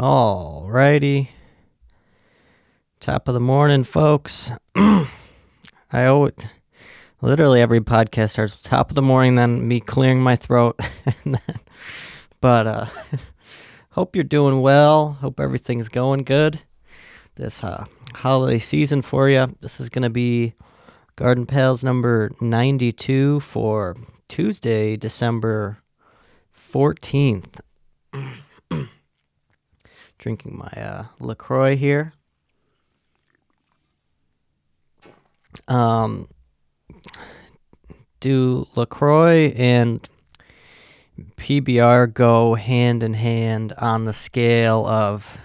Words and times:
Alrighty. 0.00 1.28
Top 3.00 3.28
of 3.28 3.34
the 3.34 3.40
morning, 3.40 3.84
folks. 3.84 4.50
I 4.74 5.06
owe 5.92 6.24
it—literally 6.24 7.60
every 7.60 7.80
podcast 7.80 8.30
starts 8.30 8.54
with 8.54 8.62
top 8.62 8.88
of 8.88 8.94
the 8.94 9.02
morning, 9.02 9.34
then 9.34 9.68
me 9.68 9.78
clearing 9.78 10.22
my 10.22 10.36
throat. 10.36 10.80
and 11.04 11.34
then, 11.34 11.56
but 12.40 12.66
uh, 12.66 12.86
hope 13.90 14.16
you're 14.16 14.24
doing 14.24 14.62
well. 14.62 15.18
Hope 15.20 15.38
everything's 15.38 15.90
going 15.90 16.22
good. 16.22 16.58
This 17.34 17.62
uh, 17.62 17.84
holiday 18.14 18.58
season 18.58 19.02
for 19.02 19.28
you. 19.28 19.54
This 19.60 19.80
is 19.80 19.90
going 19.90 20.04
to 20.04 20.08
be 20.08 20.54
Garden 21.16 21.44
Pals 21.44 21.84
number 21.84 22.30
92 22.40 23.40
for 23.40 23.98
Tuesday, 24.28 24.96
December 24.96 25.76
14th. 26.56 27.60
Drinking 30.20 30.58
my 30.58 30.82
uh, 30.82 31.04
LaCroix 31.18 31.76
here. 31.76 32.12
Um, 35.66 36.28
do 38.20 38.68
LaCroix 38.76 39.54
and 39.56 40.06
PBR 41.38 42.12
go 42.12 42.54
hand 42.54 43.02
in 43.02 43.14
hand 43.14 43.72
on 43.78 44.04
the 44.04 44.12
scale 44.12 44.84
of 44.86 45.38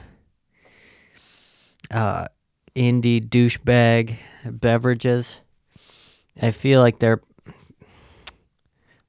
uh, 1.90 2.28
indie 2.76 3.26
douchebag 3.26 4.18
beverages? 4.44 5.38
I 6.42 6.52
feel 6.52 6.82
like 6.82 7.00
they're 7.00 7.22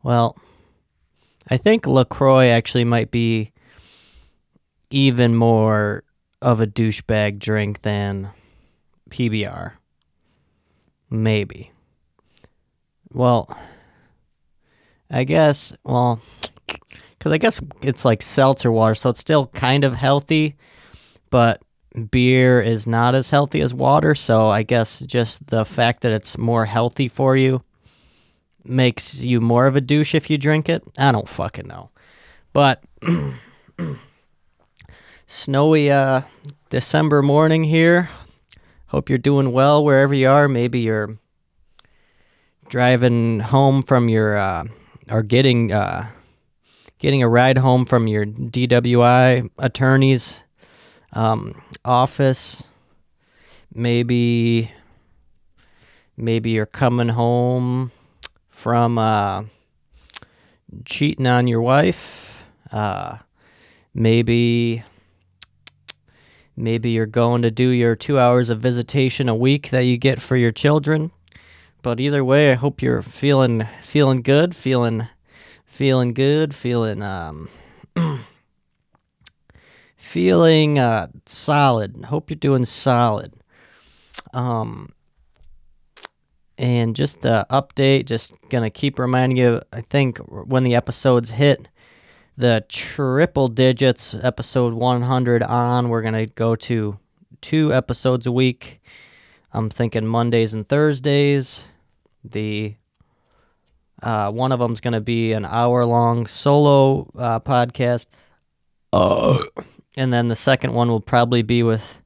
well. 0.05 0.39
I 1.51 1.57
think 1.57 1.89
LaCroix 1.89 2.47
actually 2.51 2.85
might 2.85 3.11
be 3.11 3.51
even 4.97 5.35
more 5.35 6.03
of 6.41 6.63
a 6.63 6.67
douchebag 6.67 7.39
drink 7.39 7.83
than 7.83 8.31
PBR. 9.11 9.73
Maybe. 11.11 11.71
Well, 13.13 13.55
I 15.11 15.25
guess, 15.25 15.77
well, 15.85 16.23
because 16.67 17.31
I 17.31 17.37
guess 17.37 17.61
it's 17.83 18.07
like 18.07 18.23
seltzer 18.23 18.73
water, 18.73 18.95
so 18.95 19.11
it's 19.11 19.21
still 19.21 19.49
kind 19.49 19.85
of 19.85 19.93
healthy, 19.93 20.57
but 21.29 21.63
beer 22.11 22.63
is 22.63 22.87
not 22.87 23.15
as 23.15 23.29
healthy 23.29 23.61
as 23.61 23.75
water, 23.75 24.15
so 24.15 24.49
I 24.49 24.63
guess 24.63 25.01
just 25.01 25.47
the 25.47 25.67
fact 25.67 26.01
that 26.01 26.13
it's 26.13 26.39
more 26.39 26.65
healthy 26.65 27.09
for 27.09 27.37
you 27.37 27.63
makes 28.65 29.21
you 29.21 29.43
more 29.43 29.67
of 29.67 29.77
a 29.77 29.83
douche 29.83 30.15
if 30.15 30.31
you 30.31 30.39
drink 30.39 30.71
it. 30.71 30.83
I 30.99 31.13
don't 31.13 31.29
fucking 31.29 31.69
know. 31.69 31.91
But 32.55 32.83
snowy 35.27 35.91
uh 35.91 36.23
December 36.71 37.23
morning 37.23 37.65
here. 37.65 38.09
Hope 38.87 39.09
you're 39.09 39.19
doing 39.19 39.53
well 39.53 39.85
wherever 39.85 40.15
you 40.15 40.29
are. 40.29 40.49
Maybe 40.49 40.81
you're 40.81 41.19
driving 42.69 43.41
home 43.41 43.83
from 43.83 44.09
your 44.09 44.37
uh 44.37 44.65
or 45.11 45.23
getting 45.23 45.73
uh 45.73 46.09
getting 46.99 47.23
a 47.23 47.29
ride 47.29 47.59
home 47.59 47.87
from 47.87 48.07
your 48.07 48.25
DWI 48.27 49.51
attorney's 49.59 50.43
um, 51.13 51.61
office. 51.85 52.65
Maybe 53.73 54.71
maybe 56.17 56.51
you're 56.51 56.67
coming 56.67 57.11
home 57.11 57.93
from 58.49 58.99
uh, 58.99 59.45
cheating 60.85 61.27
on 61.27 61.47
your 61.47 61.61
wife. 61.61 62.45
Uh, 62.73 63.19
maybe 63.95 64.83
maybe 66.57 66.91
you're 66.91 67.07
going 67.07 67.43
to 67.43 67.51
do 67.51 67.69
your 67.69 67.95
two 67.95 68.19
hours 68.19 68.49
of 68.49 68.61
visitation 68.61 69.29
a 69.29 69.35
week 69.35 69.71
that 69.71 69.83
you 69.85 69.99
get 69.99 70.23
for 70.23 70.37
your 70.37 70.53
children. 70.53 71.11
But 71.83 72.01
either 72.01 72.25
way, 72.25 72.51
I 72.51 72.55
hope 72.55 72.83
you're 72.83 73.03
feeling 73.03 73.67
feeling 73.83 74.23
good, 74.23 74.57
feeling 74.57 75.09
feeling 75.67 76.15
good, 76.15 76.55
feeling 76.55 77.03
um 77.03 77.49
feeling 79.97 80.79
uh 80.79 81.09
solid. 81.27 82.07
Hope 82.07 82.31
you're 82.31 82.37
doing 82.37 82.65
solid. 82.65 83.35
Um 84.33 84.93
and 86.59 86.97
just 86.97 87.21
update, 87.21 88.07
just 88.07 88.33
gonna 88.49 88.71
keep 88.71 88.99
reminding 88.99 89.37
you. 89.37 89.61
I 89.73 89.83
think 89.83 90.19
when 90.19 90.65
the 90.65 90.75
episodes 90.75 91.31
hit 91.31 91.69
the 92.37 92.65
triple 92.69 93.49
digits, 93.49 94.15
episode 94.23 94.75
100 94.75 95.43
on, 95.43 95.89
we're 95.89 96.03
gonna 96.03 96.27
go 96.27 96.55
to 96.57 96.99
two 97.41 97.73
episodes 97.73 98.27
a 98.27 98.33
week. 98.33 98.81
I'm 99.53 99.71
thinking 99.71 100.07
Mondays 100.07 100.53
and 100.53 100.69
Thursdays. 100.69 101.65
The 102.25 102.75
uh, 104.03 104.31
one 104.31 104.53
of 104.53 104.59
them's 104.59 104.81
gonna 104.81 105.01
be 105.01 105.33
an 105.33 105.47
hour 105.47 105.85
long 105.87 106.27
solo 106.27 107.11
uh, 107.17 107.41
podcast. 107.41 108.07
Uh. 108.93 109.43
And 109.97 110.13
then 110.13 110.29
the 110.29 110.37
second 110.37 110.75
one 110.75 110.89
will 110.89 111.01
probably 111.01 111.43
be 111.43 111.63
with 111.63 112.03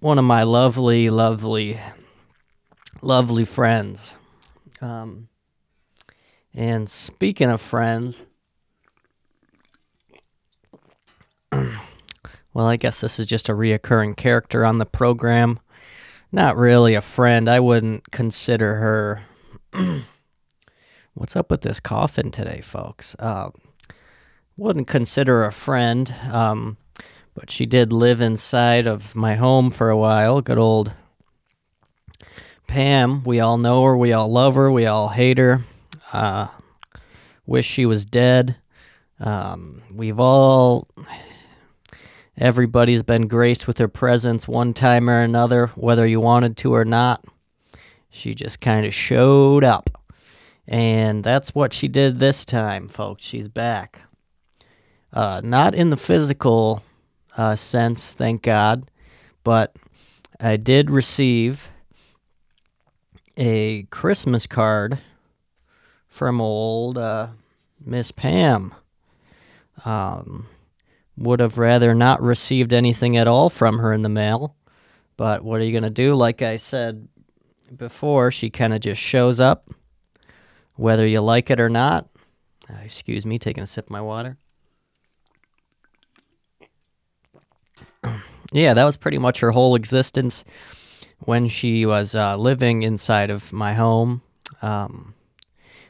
one 0.00 0.18
of 0.18 0.24
my 0.24 0.42
lovely, 0.42 1.08
lovely 1.08 1.78
lovely 3.00 3.44
friends. 3.44 4.16
Um, 4.80 5.28
and 6.52 6.88
speaking 6.88 7.50
of 7.50 7.60
friends, 7.60 8.16
well, 12.54 12.66
I 12.66 12.76
guess 12.76 13.00
this 13.00 13.18
is 13.18 13.26
just 13.26 13.48
a 13.48 13.54
reoccurring 13.54 14.16
character 14.16 14.64
on 14.64 14.78
the 14.78 14.86
program. 14.86 15.60
Not 16.32 16.56
really 16.56 16.94
a 16.94 17.00
friend. 17.00 17.48
I 17.48 17.60
wouldn't 17.60 18.10
consider 18.10 18.74
her. 18.76 19.22
What's 21.14 21.36
up 21.36 21.50
with 21.50 21.62
this 21.62 21.80
coffin 21.80 22.30
today, 22.30 22.60
folks? 22.60 23.16
Uh, 23.18 23.50
wouldn't 24.56 24.86
consider 24.86 25.44
a 25.44 25.52
friend, 25.52 26.14
um, 26.30 26.76
but 27.34 27.50
she 27.50 27.66
did 27.66 27.92
live 27.92 28.20
inside 28.20 28.86
of 28.86 29.14
my 29.14 29.36
home 29.36 29.70
for 29.70 29.90
a 29.90 29.96
while. 29.96 30.40
Good 30.40 30.58
old 30.58 30.92
Pam, 32.66 33.22
we 33.24 33.40
all 33.40 33.58
know 33.58 33.84
her, 33.84 33.96
we 33.96 34.12
all 34.12 34.30
love 34.30 34.54
her, 34.56 34.70
we 34.70 34.86
all 34.86 35.08
hate 35.08 35.38
her. 35.38 35.64
Uh, 36.12 36.48
wish 37.46 37.66
she 37.66 37.86
was 37.86 38.04
dead. 38.04 38.56
Um, 39.20 39.82
we've 39.92 40.18
all, 40.18 40.88
everybody's 42.38 43.02
been 43.02 43.28
graced 43.28 43.66
with 43.66 43.78
her 43.78 43.88
presence 43.88 44.46
one 44.46 44.74
time 44.74 45.08
or 45.08 45.20
another, 45.20 45.68
whether 45.68 46.06
you 46.06 46.20
wanted 46.20 46.56
to 46.58 46.74
or 46.74 46.84
not. 46.84 47.24
She 48.10 48.34
just 48.34 48.60
kind 48.60 48.86
of 48.86 48.94
showed 48.94 49.64
up. 49.64 49.90
And 50.68 51.22
that's 51.22 51.54
what 51.54 51.72
she 51.72 51.88
did 51.88 52.18
this 52.18 52.44
time, 52.44 52.88
folks. 52.88 53.24
She's 53.24 53.48
back. 53.48 54.02
Uh, 55.12 55.40
not 55.42 55.74
in 55.74 55.90
the 55.90 55.96
physical 55.96 56.82
uh, 57.36 57.56
sense, 57.56 58.12
thank 58.12 58.42
God, 58.42 58.90
but 59.44 59.76
I 60.40 60.56
did 60.56 60.90
receive 60.90 61.68
a 63.36 63.84
Christmas 63.84 64.46
card 64.46 64.98
from 66.08 66.40
old 66.40 66.98
uh, 66.98 67.28
Miss 67.84 68.10
Pam. 68.10 68.74
Um, 69.84 70.48
would 71.16 71.40
have 71.40 71.58
rather 71.58 71.94
not 71.94 72.22
received 72.22 72.72
anything 72.72 73.16
at 73.16 73.26
all 73.26 73.48
from 73.50 73.78
her 73.78 73.92
in 73.92 74.02
the 74.02 74.08
mail. 74.08 74.54
But 75.16 75.42
what 75.42 75.60
are 75.60 75.64
you 75.64 75.72
going 75.72 75.82
to 75.82 75.90
do? 75.90 76.14
Like 76.14 76.42
I 76.42 76.56
said 76.56 77.08
before, 77.74 78.30
she 78.30 78.50
kind 78.50 78.74
of 78.74 78.80
just 78.80 79.00
shows 79.00 79.40
up, 79.40 79.70
whether 80.76 81.06
you 81.06 81.20
like 81.20 81.50
it 81.50 81.60
or 81.60 81.70
not. 81.70 82.08
Uh, 82.68 82.76
excuse 82.84 83.24
me, 83.24 83.38
taking 83.38 83.62
a 83.62 83.66
sip 83.66 83.86
of 83.86 83.90
my 83.90 84.00
water. 84.00 84.36
yeah, 88.52 88.74
that 88.74 88.84
was 88.84 88.96
pretty 88.96 89.18
much 89.18 89.40
her 89.40 89.52
whole 89.52 89.74
existence 89.74 90.44
when 91.20 91.48
she 91.48 91.86
was 91.86 92.14
uh, 92.14 92.36
living 92.36 92.82
inside 92.82 93.30
of 93.30 93.52
my 93.52 93.74
home. 93.74 94.22
Um, 94.62 95.14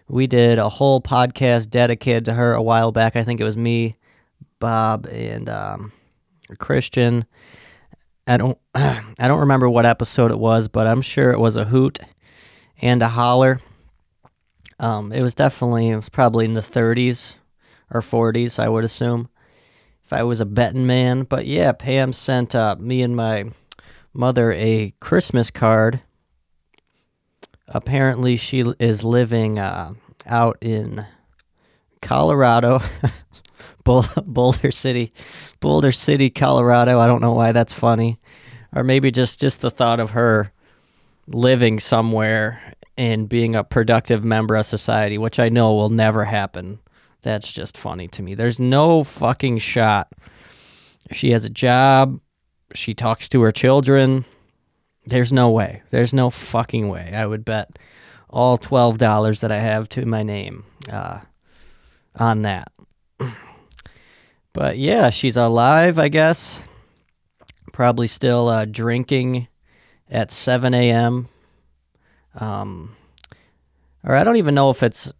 we 0.08 0.26
did 0.26 0.58
a 0.58 0.68
whole 0.68 1.00
podcast 1.00 1.70
dedicated 1.70 2.24
to 2.26 2.34
her 2.34 2.54
a 2.54 2.62
while 2.62 2.92
back. 2.92 3.16
I 3.16 3.24
think 3.24 3.40
it 3.40 3.44
was 3.44 3.56
me, 3.56 3.96
Bob, 4.58 5.06
and 5.06 5.48
um, 5.48 5.92
Christian. 6.58 7.24
I 8.26 8.36
don't 8.36 8.58
I 8.74 9.02
don't 9.18 9.40
remember 9.40 9.68
what 9.68 9.86
episode 9.86 10.30
it 10.30 10.38
was, 10.38 10.68
but 10.68 10.86
I'm 10.86 11.02
sure 11.02 11.30
it 11.30 11.40
was 11.40 11.56
a 11.56 11.64
hoot 11.64 11.98
and 12.80 13.02
a 13.02 13.08
holler. 13.08 13.60
Um, 14.78 15.12
it 15.12 15.22
was 15.22 15.34
definitely 15.34 15.88
it 15.88 15.96
was 15.96 16.08
probably 16.08 16.44
in 16.44 16.54
the 16.54 16.60
30s 16.60 17.36
or 17.90 18.00
40s, 18.00 18.58
I 18.58 18.68
would 18.68 18.84
assume, 18.84 19.28
if 20.04 20.12
I 20.12 20.22
was 20.22 20.40
a 20.40 20.44
betting 20.44 20.86
man. 20.86 21.22
But 21.22 21.46
yeah, 21.46 21.72
Pam 21.72 22.12
sent 22.12 22.54
uh, 22.54 22.76
me 22.78 23.02
and 23.02 23.16
my 23.16 23.46
mother 24.12 24.52
a 24.52 24.92
Christmas 25.00 25.50
card. 25.50 26.00
Apparently, 27.68 28.36
she 28.36 28.60
is 28.78 29.02
living 29.02 29.58
uh, 29.58 29.94
out 30.26 30.58
in 30.60 31.06
Colorado. 32.02 32.80
Boulder 34.26 34.70
City, 34.70 35.12
Boulder 35.60 35.92
City, 35.92 36.30
Colorado. 36.30 36.98
I 36.98 37.06
don't 37.06 37.22
know 37.22 37.32
why 37.32 37.52
that's 37.52 37.72
funny, 37.72 38.18
or 38.74 38.84
maybe 38.84 39.10
just 39.10 39.40
just 39.40 39.60
the 39.60 39.70
thought 39.70 40.00
of 40.00 40.10
her 40.10 40.52
living 41.28 41.80
somewhere 41.80 42.60
and 42.96 43.28
being 43.28 43.54
a 43.54 43.64
productive 43.64 44.24
member 44.24 44.56
of 44.56 44.66
society, 44.66 45.18
which 45.18 45.38
I 45.38 45.48
know 45.48 45.74
will 45.74 45.90
never 45.90 46.24
happen. 46.24 46.78
That's 47.22 47.52
just 47.52 47.76
funny 47.76 48.08
to 48.08 48.22
me. 48.22 48.34
There's 48.34 48.58
no 48.58 49.04
fucking 49.04 49.58
shot. 49.58 50.12
She 51.12 51.30
has 51.32 51.44
a 51.44 51.50
job. 51.50 52.20
She 52.74 52.94
talks 52.94 53.28
to 53.30 53.42
her 53.42 53.52
children. 53.52 54.24
There's 55.06 55.32
no 55.32 55.50
way. 55.50 55.82
There's 55.90 56.14
no 56.14 56.30
fucking 56.30 56.88
way. 56.88 57.12
I 57.14 57.26
would 57.26 57.44
bet 57.44 57.78
all 58.28 58.58
twelve 58.58 58.98
dollars 58.98 59.40
that 59.40 59.52
I 59.52 59.58
have 59.58 59.88
to 59.90 60.04
my 60.04 60.22
name 60.22 60.64
uh, 60.90 61.20
on 62.16 62.42
that. 62.42 62.72
But 64.56 64.78
yeah, 64.78 65.10
she's 65.10 65.36
alive, 65.36 65.98
I 65.98 66.08
guess. 66.08 66.62
Probably 67.74 68.06
still 68.06 68.48
uh, 68.48 68.64
drinking 68.64 69.48
at 70.10 70.32
7 70.32 70.72
a.m. 70.72 71.28
Um, 72.34 72.96
or 74.02 74.16
I 74.16 74.24
don't 74.24 74.36
even 74.36 74.54
know 74.54 74.70
if 74.70 74.82
it's 74.82 75.12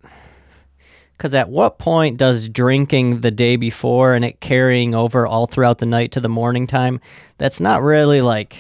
because 1.19 1.35
at 1.35 1.51
what 1.51 1.79
point 1.79 2.17
does 2.17 2.49
drinking 2.49 3.21
the 3.21 3.31
day 3.31 3.57
before 3.57 4.15
and 4.15 4.25
it 4.25 4.41
carrying 4.41 4.95
over 4.95 5.27
all 5.27 5.47
throughout 5.47 5.79
the 5.79 5.87
night 5.87 6.13
to 6.13 6.21
the 6.21 6.31
morning 6.31 6.67
time? 6.67 6.99
That's 7.37 7.61
not 7.61 7.83
really 7.83 8.23
like 8.23 8.57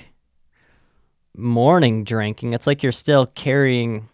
morning 1.34 2.04
drinking. 2.04 2.52
It's 2.52 2.66
like 2.66 2.82
you're 2.82 2.92
still 2.92 3.24
carrying. 3.28 4.10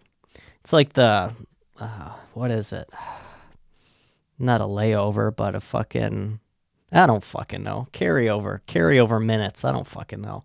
It's 0.60 0.72
like 0.72 0.92
the 0.92 1.32
uh, 1.80 2.12
what 2.34 2.52
is 2.52 2.72
it? 2.72 2.88
Not 4.38 4.60
a 4.60 4.66
layover, 4.66 5.34
but 5.34 5.56
a 5.56 5.60
fucking 5.60 6.38
I 6.92 7.06
don't 7.06 7.24
fucking 7.24 7.62
know. 7.62 7.88
Carryover. 7.92 8.60
Carryover 8.68 9.24
minutes. 9.24 9.64
I 9.64 9.72
don't 9.72 9.86
fucking 9.86 10.20
know. 10.20 10.44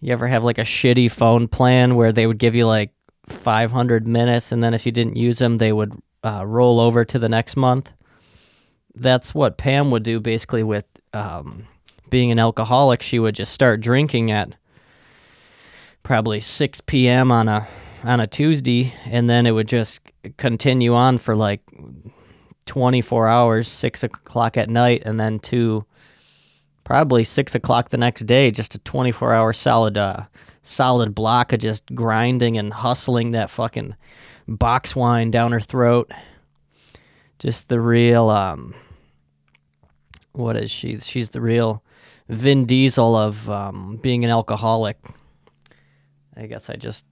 You 0.00 0.12
ever 0.12 0.28
have 0.28 0.44
like 0.44 0.58
a 0.58 0.62
shitty 0.62 1.10
phone 1.10 1.48
plan 1.48 1.94
where 1.94 2.12
they 2.12 2.26
would 2.26 2.38
give 2.38 2.54
you 2.54 2.66
like 2.66 2.92
500 3.28 4.06
minutes 4.06 4.52
and 4.52 4.62
then 4.62 4.72
if 4.72 4.86
you 4.86 4.92
didn't 4.92 5.16
use 5.16 5.38
them, 5.38 5.58
they 5.58 5.72
would 5.72 5.92
uh, 6.24 6.44
roll 6.46 6.80
over 6.80 7.04
to 7.04 7.18
the 7.18 7.28
next 7.28 7.56
month? 7.56 7.90
That's 8.94 9.34
what 9.34 9.58
Pam 9.58 9.90
would 9.90 10.02
do 10.02 10.20
basically 10.20 10.62
with 10.62 10.86
um, 11.12 11.66
being 12.08 12.30
an 12.30 12.38
alcoholic. 12.38 13.02
She 13.02 13.18
would 13.18 13.34
just 13.34 13.52
start 13.52 13.80
drinking 13.80 14.30
at 14.30 14.54
probably 16.02 16.40
6 16.40 16.80
p.m. 16.82 17.30
on 17.30 17.48
a 17.48 17.66
on 18.04 18.20
a 18.20 18.26
Tuesday, 18.26 18.94
and 19.06 19.28
then 19.28 19.46
it 19.46 19.50
would 19.50 19.68
just 19.68 20.00
continue 20.36 20.94
on 20.94 21.18
for 21.18 21.34
like 21.34 21.60
24 22.66 23.28
hours, 23.28 23.68
six 23.68 24.02
o'clock 24.02 24.56
at 24.56 24.68
night, 24.68 25.02
and 25.06 25.18
then 25.18 25.38
to 25.40 25.84
probably 26.84 27.24
six 27.24 27.54
o'clock 27.54 27.88
the 27.88 27.96
next 27.96 28.26
day, 28.26 28.50
just 28.50 28.74
a 28.74 28.78
24 28.80 29.32
hour 29.32 29.52
solid, 29.52 29.96
uh, 29.96 30.24
solid 30.62 31.14
block 31.14 31.52
of 31.52 31.60
just 31.60 31.84
grinding 31.94 32.58
and 32.58 32.72
hustling 32.72 33.30
that 33.30 33.50
fucking 33.50 33.94
box 34.46 34.94
wine 34.94 35.30
down 35.30 35.52
her 35.52 35.60
throat. 35.60 36.10
Just 37.38 37.68
the 37.68 37.80
real, 37.80 38.30
um, 38.30 38.74
what 40.32 40.56
is 40.56 40.70
she? 40.70 40.98
She's 41.00 41.30
the 41.30 41.40
real 41.40 41.82
Vin 42.28 42.66
Diesel 42.66 43.14
of 43.14 43.48
um, 43.48 43.98
being 44.02 44.24
an 44.24 44.30
alcoholic. 44.30 44.98
I 46.36 46.46
guess 46.46 46.68
I 46.68 46.76
just, 46.76 47.04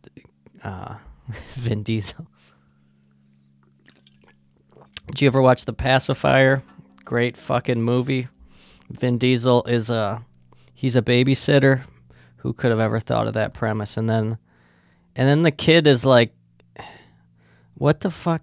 uh, 0.62 0.96
Vin 1.54 1.82
Diesel. 1.82 2.26
Did 5.06 5.20
you 5.20 5.26
ever 5.26 5.42
watch 5.42 5.64
The 5.64 5.72
Pacifier? 5.72 6.62
Great 7.04 7.36
fucking 7.36 7.82
movie. 7.82 8.28
Vin 8.90 9.18
Diesel 9.18 9.64
is 9.64 9.90
a 9.90 10.24
he's 10.72 10.96
a 10.96 11.02
babysitter. 11.02 11.82
Who 12.38 12.52
could 12.52 12.70
have 12.70 12.80
ever 12.80 13.00
thought 13.00 13.26
of 13.26 13.34
that 13.34 13.54
premise? 13.54 13.96
And 13.96 14.08
then 14.08 14.38
and 15.14 15.28
then 15.28 15.42
the 15.42 15.50
kid 15.50 15.86
is 15.86 16.04
like 16.04 16.32
what 17.74 18.00
the 18.00 18.10
fuck 18.10 18.42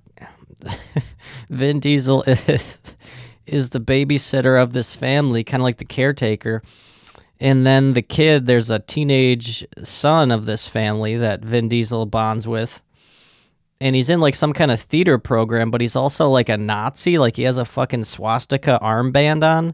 Vin 1.49 1.79
Diesel 1.79 2.23
is 2.23 2.61
is 3.45 3.69
the 3.69 3.81
babysitter 3.81 4.61
of 4.61 4.73
this 4.73 4.93
family, 4.93 5.43
kind 5.43 5.61
of 5.61 5.65
like 5.65 5.77
the 5.77 5.85
caretaker. 5.85 6.61
And 7.39 7.65
then 7.65 7.93
the 7.93 8.03
kid, 8.03 8.45
there's 8.45 8.69
a 8.69 8.79
teenage 8.79 9.65
son 9.83 10.31
of 10.31 10.45
this 10.45 10.67
family 10.67 11.17
that 11.17 11.43
Vin 11.43 11.67
Diesel 11.67 12.05
bonds 12.05 12.47
with 12.47 12.83
and 13.81 13.95
he's 13.95 14.10
in 14.10 14.22
like 14.22 14.36
some 14.36 14.54
kind 14.54 14.69
of 14.72 14.80
theater 14.80 15.18
program, 15.18 15.72
but 15.72 15.81
he's 15.81 15.95
also 15.95 16.30
like 16.30 16.50
a 16.50 16.56
Nazi. 16.57 17.18
Like 17.18 17.36
he 17.36 17.44
has 17.44 17.57
a 17.57 17.66
fucking 17.66 18.04
swastika 18.04 18.80
armband 18.81 19.44
on. 19.44 19.74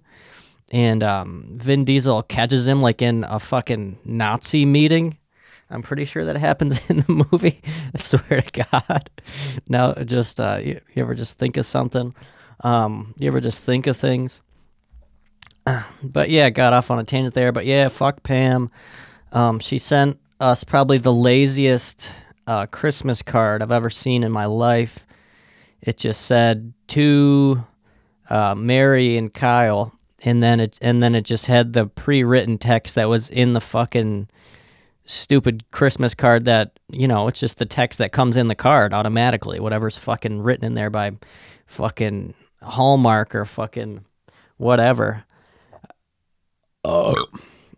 And 0.71 1.03
um, 1.03 1.45
Vin 1.57 1.83
Diesel 1.83 2.23
catches 2.23 2.67
him 2.67 2.81
like 2.81 3.01
in 3.01 3.25
a 3.25 3.37
fucking 3.39 3.99
Nazi 4.05 4.65
meeting. 4.65 5.17
I'm 5.69 5.81
pretty 5.81 6.05
sure 6.05 6.23
that 6.23 6.37
happens 6.37 6.79
in 6.89 6.99
the 6.99 7.27
movie. 7.31 7.61
I 7.93 7.99
swear 7.99 8.41
to 8.41 8.65
God. 8.71 9.09
Now, 9.67 9.93
just 9.93 10.39
uh, 10.39 10.61
you, 10.63 10.79
you 10.93 11.03
ever 11.03 11.13
just 11.13 11.37
think 11.37 11.57
of 11.57 11.65
something? 11.65 12.15
Um, 12.61 13.13
you 13.19 13.27
ever 13.27 13.41
just 13.41 13.59
think 13.59 13.87
of 13.87 13.97
things? 13.97 14.39
But 16.01 16.29
yeah, 16.29 16.49
got 16.49 16.71
off 16.71 16.89
on 16.91 16.99
a 16.99 17.03
tangent 17.03 17.33
there. 17.33 17.51
But 17.51 17.65
yeah, 17.65 17.89
fuck 17.89 18.23
Pam. 18.23 18.71
Um, 19.33 19.59
she 19.59 19.79
sent 19.79 20.17
us 20.39 20.63
probably 20.63 20.97
the 20.97 21.11
laziest 21.11 22.09
uh, 22.47 22.65
Christmas 22.65 23.21
card 23.21 23.61
I've 23.61 23.71
ever 23.71 23.89
seen 23.89 24.23
in 24.23 24.31
my 24.31 24.45
life. 24.45 25.05
It 25.81 25.97
just 25.97 26.21
said 26.21 26.73
to 26.89 27.61
uh, 28.29 28.55
Mary 28.55 29.17
and 29.17 29.31
Kyle, 29.33 29.93
and 30.23 30.41
then 30.41 30.59
it 30.59 30.79
and 30.81 31.03
then 31.03 31.13
it 31.13 31.21
just 31.21 31.45
had 31.45 31.73
the 31.73 31.85
pre-written 31.85 32.57
text 32.57 32.95
that 32.95 33.09
was 33.09 33.29
in 33.29 33.53
the 33.53 33.61
fucking 33.61 34.29
stupid 35.05 35.69
Christmas 35.71 36.15
card. 36.15 36.45
That 36.45 36.79
you 36.89 37.07
know, 37.07 37.27
it's 37.27 37.39
just 37.39 37.59
the 37.59 37.65
text 37.65 37.99
that 37.99 38.11
comes 38.11 38.37
in 38.37 38.47
the 38.47 38.55
card 38.55 38.93
automatically. 38.93 39.59
Whatever's 39.59 39.97
fucking 39.97 40.41
written 40.41 40.65
in 40.65 40.73
there 40.73 40.89
by 40.89 41.11
fucking 41.67 42.33
Hallmark 42.63 43.35
or 43.35 43.45
fucking 43.45 44.03
whatever. 44.57 45.25
Oh, 46.83 47.13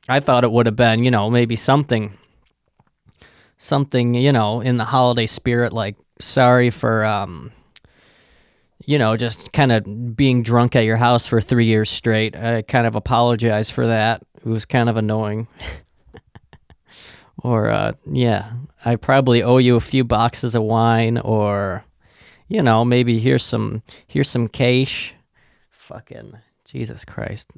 I 0.08 0.20
thought 0.20 0.44
it 0.44 0.52
would 0.52 0.68
have 0.68 0.76
been, 0.76 1.04
you 1.04 1.12
know, 1.12 1.30
maybe 1.30 1.56
something 1.56 2.18
something, 3.60 4.16
you 4.16 4.32
know, 4.32 4.62
in 4.62 4.78
the 4.78 4.86
holiday 4.86 5.28
spirit, 5.28 5.72
like 5.72 5.96
sorry 6.20 6.72
for, 6.72 7.06
um, 7.06 7.52
you 8.86 8.98
know, 8.98 9.16
just 9.16 9.52
kind 9.52 9.72
of 9.72 10.16
being 10.16 10.42
drunk 10.42 10.76
at 10.76 10.86
your 10.86 10.98
house 10.98 11.28
for 11.28 11.40
three 11.40 11.66
years 11.66 11.90
straight. 11.92 12.36
I 12.36 12.64
kind 12.64 12.88
of 12.88 12.96
apologize 12.96 13.70
for 13.70 13.86
that. 13.86 14.24
It 14.38 14.46
was 14.46 14.66
kind 14.66 14.90
of 14.90 14.98
annoying. 14.98 15.48
or, 17.44 17.70
uh, 17.70 17.92
yeah, 18.12 18.52
I 18.84 18.96
probably 18.96 19.44
owe 19.44 19.58
you 19.58 19.76
a 19.76 19.82
few 19.82 20.04
boxes 20.04 20.56
of 20.56 20.64
wine, 20.64 21.18
or, 21.18 21.84
you 22.48 22.64
know, 22.64 22.84
maybe 22.84 23.20
here's 23.20 23.46
some 23.46 23.84
here's 24.08 24.30
some 24.30 24.48
cash. 24.48 25.14
Fucking 25.70 26.38
Jesus 26.66 27.04
Christ. 27.04 27.52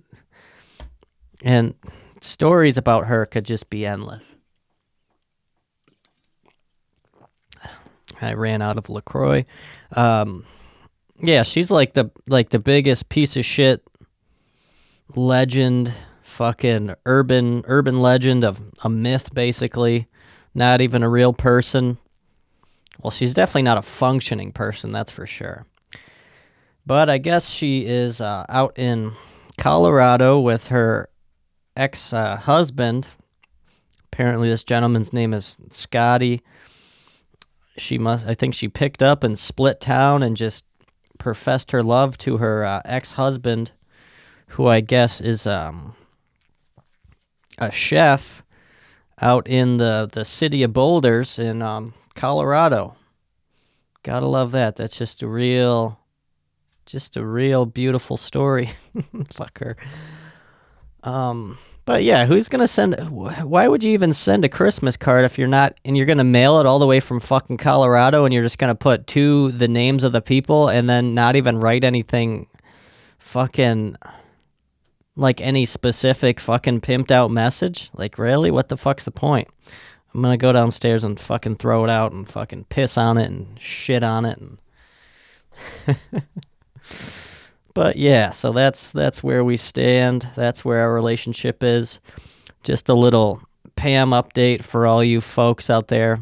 And 1.43 1.75
stories 2.21 2.77
about 2.77 3.07
her 3.07 3.25
could 3.25 3.45
just 3.45 3.69
be 3.69 3.85
endless. 3.85 4.23
I 8.21 8.33
ran 8.33 8.61
out 8.61 8.77
of 8.77 8.89
Lacroix. 8.89 9.45
Um, 9.93 10.45
yeah, 11.19 11.43
she's 11.43 11.71
like 11.71 11.93
the 11.93 12.11
like 12.27 12.49
the 12.49 12.59
biggest 12.59 13.09
piece 13.09 13.35
of 13.37 13.45
shit 13.45 13.83
legend, 15.15 15.93
fucking 16.23 16.95
urban 17.05 17.63
urban 17.67 18.01
legend 18.01 18.43
of 18.43 18.61
a 18.83 18.89
myth, 18.89 19.33
basically. 19.33 20.07
Not 20.53 20.81
even 20.81 21.03
a 21.03 21.09
real 21.09 21.33
person. 21.33 21.97
Well, 23.01 23.11
she's 23.11 23.33
definitely 23.33 23.63
not 23.63 23.77
a 23.77 23.83
functioning 23.83 24.51
person, 24.51 24.91
that's 24.91 25.11
for 25.11 25.25
sure. 25.25 25.65
But 26.85 27.09
I 27.09 27.19
guess 27.19 27.49
she 27.49 27.85
is 27.85 28.19
uh, 28.21 28.45
out 28.49 28.77
in 28.77 29.13
Colorado 29.57 30.39
with 30.39 30.67
her 30.67 31.09
ex 31.75 32.13
uh, 32.13 32.35
husband. 32.35 33.07
Apparently, 34.11 34.49
this 34.49 34.63
gentleman's 34.63 35.13
name 35.13 35.33
is 35.33 35.57
Scotty 35.69 36.41
she 37.77 37.97
must 37.97 38.25
I 38.25 38.35
think 38.35 38.55
she 38.55 38.67
picked 38.67 39.01
up 39.01 39.23
and 39.23 39.37
split 39.37 39.79
town 39.79 40.23
and 40.23 40.37
just 40.37 40.65
professed 41.17 41.71
her 41.71 41.83
love 41.83 42.17
to 42.19 42.37
her 42.37 42.65
uh, 42.65 42.81
ex-husband 42.85 43.71
who 44.49 44.67
I 44.67 44.81
guess 44.81 45.21
is 45.21 45.45
um 45.47 45.95
a 47.57 47.71
chef 47.71 48.43
out 49.21 49.47
in 49.47 49.77
the 49.77 50.09
the 50.11 50.25
city 50.25 50.63
of 50.63 50.73
Boulders 50.73 51.37
in 51.39 51.61
um, 51.61 51.93
Colorado. 52.15 52.95
Got 54.03 54.21
to 54.21 54.25
love 54.25 54.51
that. 54.51 54.75
That's 54.75 54.97
just 54.97 55.21
a 55.21 55.27
real 55.27 55.99
just 56.85 57.15
a 57.15 57.25
real 57.25 57.65
beautiful 57.65 58.17
story. 58.17 58.71
Fuck 59.31 59.59
her. 59.59 59.77
Um 61.03 61.57
but 61.85 62.03
yeah, 62.03 62.25
who's 62.25 62.47
gonna 62.47 62.67
send? 62.67 62.95
Why 63.09 63.67
would 63.67 63.83
you 63.83 63.91
even 63.91 64.13
send 64.13 64.45
a 64.45 64.49
Christmas 64.49 64.95
card 64.95 65.25
if 65.25 65.37
you're 65.37 65.47
not 65.47 65.77
and 65.83 65.97
you're 65.97 66.05
gonna 66.05 66.23
mail 66.23 66.59
it 66.59 66.65
all 66.65 66.79
the 66.79 66.85
way 66.85 66.99
from 66.99 67.19
fucking 67.19 67.57
Colorado 67.57 68.23
and 68.23 68.33
you're 68.33 68.43
just 68.43 68.59
gonna 68.59 68.75
put 68.75 69.07
two 69.07 69.51
the 69.51 69.67
names 69.67 70.03
of 70.03 70.11
the 70.11 70.21
people 70.21 70.69
and 70.69 70.89
then 70.89 71.13
not 71.13 71.35
even 71.35 71.59
write 71.59 71.83
anything 71.83 72.47
fucking 73.17 73.95
like 75.15 75.41
any 75.41 75.65
specific 75.65 76.39
fucking 76.39 76.81
pimped 76.81 77.11
out 77.11 77.31
message. 77.31 77.89
Like 77.93 78.17
really, 78.17 78.51
what 78.51 78.69
the 78.69 78.77
fuck's 78.77 79.03
the 79.03 79.11
point? 79.11 79.47
I'm 80.13 80.21
gonna 80.21 80.37
go 80.37 80.51
downstairs 80.51 81.03
and 81.03 81.19
fucking 81.19 81.55
throw 81.55 81.83
it 81.83 81.89
out 81.89 82.11
and 82.11 82.29
fucking 82.29 82.65
piss 82.65 82.97
on 82.97 83.17
it 83.17 83.29
and 83.29 83.59
shit 83.59 84.03
on 84.03 84.25
it 84.25 84.37
and. 84.37 84.57
but 87.73 87.95
yeah, 87.95 88.31
so 88.31 88.51
that's 88.51 88.91
that's 88.91 89.23
where 89.23 89.43
we 89.43 89.57
stand. 89.57 90.27
That's 90.35 90.65
where 90.65 90.79
our 90.81 90.93
relationship 90.93 91.63
is. 91.63 91.99
Just 92.63 92.89
a 92.89 92.93
little 92.93 93.41
Pam 93.75 94.11
update 94.11 94.63
for 94.63 94.85
all 94.85 95.03
you 95.03 95.21
folks 95.21 95.69
out 95.69 95.87
there. 95.87 96.19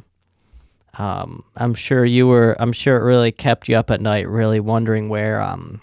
Um, 0.98 1.44
I'm 1.56 1.74
sure 1.74 2.06
you 2.06 2.27
were. 2.27 2.56
I'm 2.60 2.74
sure 2.74 2.98
it 2.98 3.03
really 3.03 3.32
kept 3.32 3.68
you 3.68 3.75
up 3.75 3.89
at 3.91 4.01
night, 4.01 4.27
really 4.27 4.60
wondering 4.60 5.10
where 5.10 5.41
um, 5.41 5.82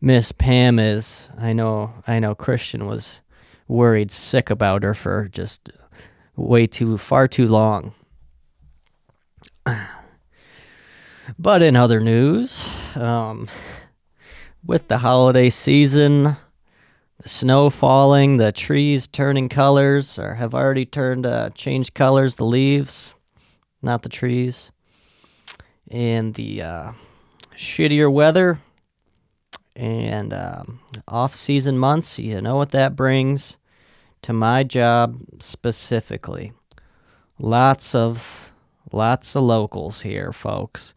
Miss 0.00 0.32
Pam 0.32 0.78
is. 0.78 1.28
I 1.38 1.52
know. 1.52 1.92
I 2.06 2.18
know. 2.18 2.34
Christian 2.34 2.86
was 2.86 3.20
worried 3.68 4.12
sick 4.12 4.50
about 4.50 4.82
her 4.82 4.94
for 4.94 5.28
just 5.32 5.70
way 6.36 6.66
too 6.66 6.98
far 6.98 7.28
too 7.28 7.46
long. 7.46 7.94
But 11.38 11.62
in 11.62 11.74
other 11.74 12.00
news, 12.00 12.68
um, 12.94 13.48
with 14.66 14.88
the 14.88 14.98
holiday 14.98 15.50
season, 15.50 16.36
the 17.22 17.28
snow 17.28 17.70
falling, 17.70 18.36
the 18.36 18.52
trees 18.52 19.06
turning 19.06 19.48
colors, 19.48 20.18
or 20.18 20.34
have 20.34 20.54
already 20.54 20.86
turned, 20.86 21.26
uh, 21.26 21.50
changed 21.50 21.94
colors, 21.94 22.36
the 22.36 22.44
leaves, 22.44 23.14
not 23.82 24.02
the 24.02 24.08
trees, 24.08 24.70
and 25.90 26.34
the 26.34 26.62
uh, 26.62 26.92
shittier 27.56 28.10
weather 28.12 28.60
and 29.76 30.32
um, 30.32 30.80
off 31.08 31.34
season 31.34 31.78
months, 31.78 32.18
you 32.18 32.40
know 32.40 32.56
what 32.56 32.70
that 32.70 32.94
brings 32.96 33.56
to 34.22 34.32
my 34.32 34.62
job 34.62 35.18
specifically. 35.40 36.52
Lots 37.38 37.94
of 37.94 38.52
lots 38.92 39.34
of 39.34 39.42
locals 39.42 40.02
here, 40.02 40.32
folks. 40.32 40.94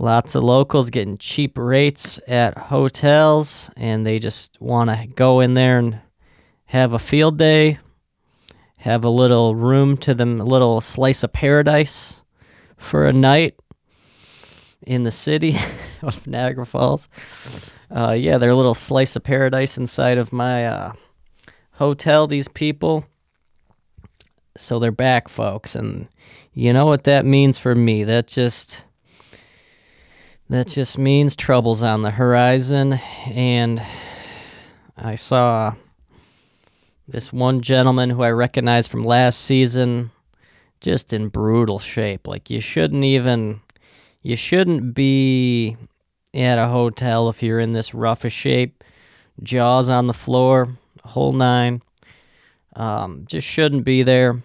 Lots 0.00 0.36
of 0.36 0.44
locals 0.44 0.90
getting 0.90 1.18
cheap 1.18 1.58
rates 1.58 2.20
at 2.28 2.56
hotels 2.56 3.68
and 3.76 4.06
they 4.06 4.20
just 4.20 4.56
want 4.60 4.90
to 4.90 5.08
go 5.08 5.40
in 5.40 5.54
there 5.54 5.78
and 5.78 6.00
have 6.66 6.92
a 6.92 7.00
field 7.00 7.36
day, 7.36 7.80
have 8.76 9.02
a 9.02 9.10
little 9.10 9.56
room 9.56 9.96
to 9.96 10.14
them, 10.14 10.40
a 10.40 10.44
little 10.44 10.80
slice 10.80 11.24
of 11.24 11.32
paradise 11.32 12.22
for 12.76 13.08
a 13.08 13.12
night 13.12 13.60
in 14.86 15.02
the 15.02 15.10
city 15.10 15.56
of 16.02 16.24
Niagara 16.28 16.64
Falls. 16.64 17.08
Uh, 17.90 18.12
yeah, 18.12 18.38
they're 18.38 18.50
a 18.50 18.56
little 18.56 18.74
slice 18.74 19.16
of 19.16 19.24
paradise 19.24 19.76
inside 19.76 20.16
of 20.16 20.32
my 20.32 20.64
uh, 20.64 20.92
hotel, 21.72 22.28
these 22.28 22.46
people. 22.46 23.04
So 24.56 24.78
they're 24.78 24.92
back, 24.92 25.28
folks. 25.28 25.74
And 25.74 26.08
you 26.52 26.72
know 26.72 26.86
what 26.86 27.04
that 27.04 27.26
means 27.26 27.58
for 27.58 27.74
me? 27.74 28.04
That 28.04 28.28
just. 28.28 28.84
That 30.50 30.68
just 30.68 30.96
means 30.96 31.36
trouble's 31.36 31.82
on 31.82 32.00
the 32.00 32.10
horizon. 32.10 32.94
And 33.26 33.82
I 34.96 35.14
saw 35.14 35.74
this 37.06 37.30
one 37.32 37.60
gentleman 37.60 38.08
who 38.08 38.22
I 38.22 38.30
recognized 38.30 38.90
from 38.90 39.04
last 39.04 39.40
season 39.40 40.10
just 40.80 41.12
in 41.12 41.28
brutal 41.28 41.78
shape. 41.78 42.26
Like, 42.26 42.48
you 42.48 42.60
shouldn't 42.60 43.04
even. 43.04 43.60
You 44.22 44.36
shouldn't 44.36 44.94
be 44.94 45.76
at 46.34 46.58
a 46.58 46.68
hotel 46.68 47.28
if 47.28 47.42
you're 47.42 47.60
in 47.60 47.72
this 47.72 47.94
rough 47.94 48.24
of 48.24 48.32
shape. 48.32 48.82
Jaws 49.42 49.88
on 49.90 50.06
the 50.06 50.12
floor, 50.14 50.76
whole 51.04 51.32
nine. 51.32 51.82
Um, 52.74 53.24
just 53.26 53.46
shouldn't 53.46 53.84
be 53.84 54.02
there. 54.02 54.42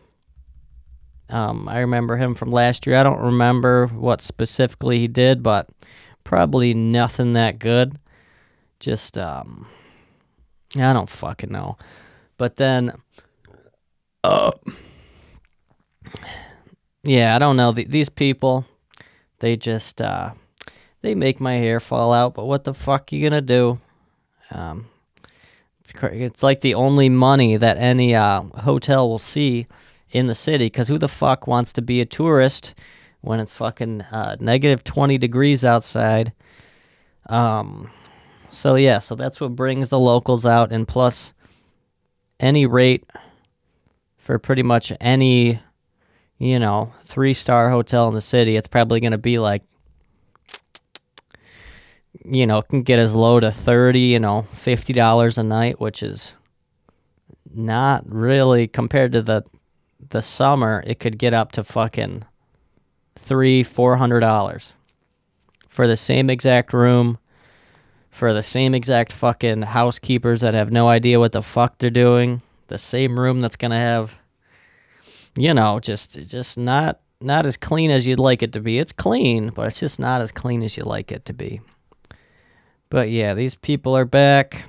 Um, 1.30 1.68
I 1.68 1.80
remember 1.80 2.18
him 2.18 2.36
from 2.36 2.52
last 2.52 2.86
year. 2.86 2.98
I 2.98 3.04
don't 3.04 3.20
remember 3.20 3.88
what 3.88 4.22
specifically 4.22 5.00
he 5.00 5.08
did, 5.08 5.42
but 5.42 5.68
probably 6.24 6.74
nothing 6.74 7.34
that 7.34 7.60
good. 7.60 7.98
Just, 8.80 9.18
um, 9.18 9.68
I 10.76 10.94
don't 10.94 11.10
fucking 11.10 11.52
know. 11.52 11.78
But 12.38 12.56
then, 12.58 12.94
uh, 14.24 14.52
yeah, 17.04 17.36
I 17.36 17.40
don't 17.40 17.58
know. 17.58 17.72
these 17.72 18.10
people, 18.10 18.66
they 19.40 19.56
just, 19.56 20.02
uh, 20.02 20.32
they 21.02 21.16
make 21.16 21.40
my 21.40 21.56
hair 21.56 21.80
fall 21.80 22.14
out, 22.14 22.34
but 22.34 22.46
what 22.46 22.64
the 22.64 22.74
fuck 22.74 23.12
are 23.12 23.16
you 23.16 23.30
gonna 23.30 23.42
do? 23.42 23.80
Um, 24.52 24.88
it's 25.82 25.94
it's 26.02 26.44
like 26.44 26.62
the 26.62 26.76
only 26.76 27.10
money 27.10 27.58
that 27.58 27.78
any 27.78 28.16
uh, 28.16 28.44
hotel 28.44 29.10
will 29.10 29.20
see 29.20 29.68
in 30.12 30.28
the 30.28 30.36
city. 30.36 30.68
Because 30.68 30.88
who 30.88 30.98
the 30.98 31.10
fuck 31.10 31.46
wants 31.46 31.74
to 31.74 31.82
be 31.82 32.00
a 32.00 32.06
tourist 32.06 32.74
when 33.24 33.40
it's 33.40 33.52
fucking 33.52 34.02
uh, 34.02 34.36
negative 34.40 34.84
twenty 34.84 35.18
degrees 35.18 35.66
outside? 35.66 36.34
Um, 37.28 37.90
so 38.50 38.76
yeah, 38.76 39.00
so 39.00 39.16
that's 39.16 39.42
what 39.42 39.56
brings 39.56 39.90
the 39.90 40.00
locals 40.00 40.46
out, 40.46 40.72
and 40.72 40.88
plus 40.88 41.34
any 42.40 42.66
rate 42.66 43.06
for 44.18 44.38
pretty 44.38 44.64
much 44.64 44.92
any 45.00 45.60
you 46.38 46.60
know 46.60 46.94
three 47.06 47.34
star 47.34 47.70
hotel 47.70 48.08
in 48.08 48.14
the 48.14 48.22
city, 48.22 48.56
it's 48.56 48.68
probably 48.68 49.00
gonna 49.00 49.18
be 49.18 49.40
like 49.40 49.64
you 52.26 52.46
know, 52.46 52.62
can 52.62 52.84
get 52.84 53.00
as 53.00 53.14
low 53.14 53.40
to 53.40 53.52
30, 53.52 54.00
you 54.00 54.20
know, 54.20 54.46
$50 54.54 55.38
a 55.38 55.44
night, 55.44 55.80
which 55.80 56.02
is 56.02 56.36
not 57.54 58.04
really 58.10 58.68
compared 58.68 59.12
to 59.14 59.22
the 59.22 59.44
the 60.10 60.22
summer, 60.22 60.84
it 60.86 61.00
could 61.00 61.18
get 61.18 61.34
up 61.34 61.54
to 61.54 61.64
fucking 61.64 62.26
three, 63.16 63.64
four 63.64 63.98
hundred 63.98 64.22
dollars 64.22 64.76
for 65.70 65.88
the 65.88 65.98
same 65.98 66.30
exact 66.30 66.74
room, 66.74 67.18
for 68.12 68.34
the 68.34 68.44
same 68.44 68.76
exact 68.76 69.12
fucking 69.12 69.64
housekeepers 69.64 70.42
that 70.42 70.54
have 70.54 70.72
no 70.72 70.88
idea 70.88 71.20
what 71.20 71.32
the 71.32 71.42
fuck 71.42 71.78
they're 71.80 71.90
doing. 71.90 72.42
The 72.68 72.78
same 72.78 73.20
room 73.20 73.42
that's 73.42 73.56
gonna 73.56 73.80
have, 73.80 74.18
you 75.36 75.54
know, 75.54 75.80
just 75.80 76.20
just 76.28 76.58
not 76.58 77.00
not 77.20 77.46
as 77.46 77.58
clean 77.58 77.90
as 77.90 78.06
you'd 78.06 78.20
like 78.20 78.44
it 78.44 78.54
to 78.54 78.60
be. 78.60 78.80
It's 78.80 78.92
clean, 78.92 79.50
but 79.50 79.68
it's 79.68 79.80
just 79.80 80.00
not 80.00 80.22
as 80.22 80.32
clean 80.32 80.62
as 80.64 80.78
you 80.78 80.84
like 80.84 81.12
it 81.12 81.26
to 81.26 81.34
be. 81.34 81.62
But 82.90 83.10
yeah, 83.10 83.34
these 83.34 83.56
people 83.56 83.98
are 83.98 84.06
back. 84.06 84.64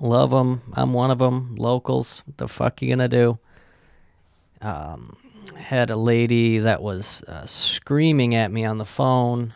Love 0.00 0.30
them. 0.30 0.62
I'm 0.74 0.92
one 0.92 1.10
of 1.10 1.18
them. 1.18 1.56
Locals. 1.56 2.22
What 2.26 2.36
the 2.38 2.48
fuck 2.48 2.82
you 2.82 2.88
gonna 2.88 3.08
do? 3.08 3.38
Um, 4.60 5.16
had 5.56 5.90
a 5.90 5.96
lady 5.96 6.58
that 6.58 6.82
was 6.82 7.22
uh, 7.28 7.46
screaming 7.46 8.34
at 8.34 8.50
me 8.50 8.64
on 8.64 8.78
the 8.78 8.84
phone 8.84 9.54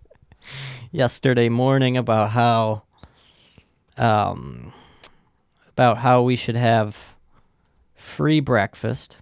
yesterday 0.90 1.48
morning 1.48 1.96
about 1.96 2.30
how 2.30 2.82
um, 3.96 4.72
about 5.68 5.98
how 5.98 6.22
we 6.22 6.36
should 6.36 6.56
have 6.56 7.16
free 7.94 8.40
breakfast, 8.40 9.18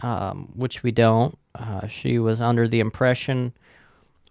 um, 0.00 0.52
which 0.54 0.82
we 0.82 0.92
don't. 0.92 1.38
Uh, 1.54 1.86
she 1.86 2.18
was 2.18 2.40
under 2.40 2.66
the 2.66 2.80
impression 2.80 3.52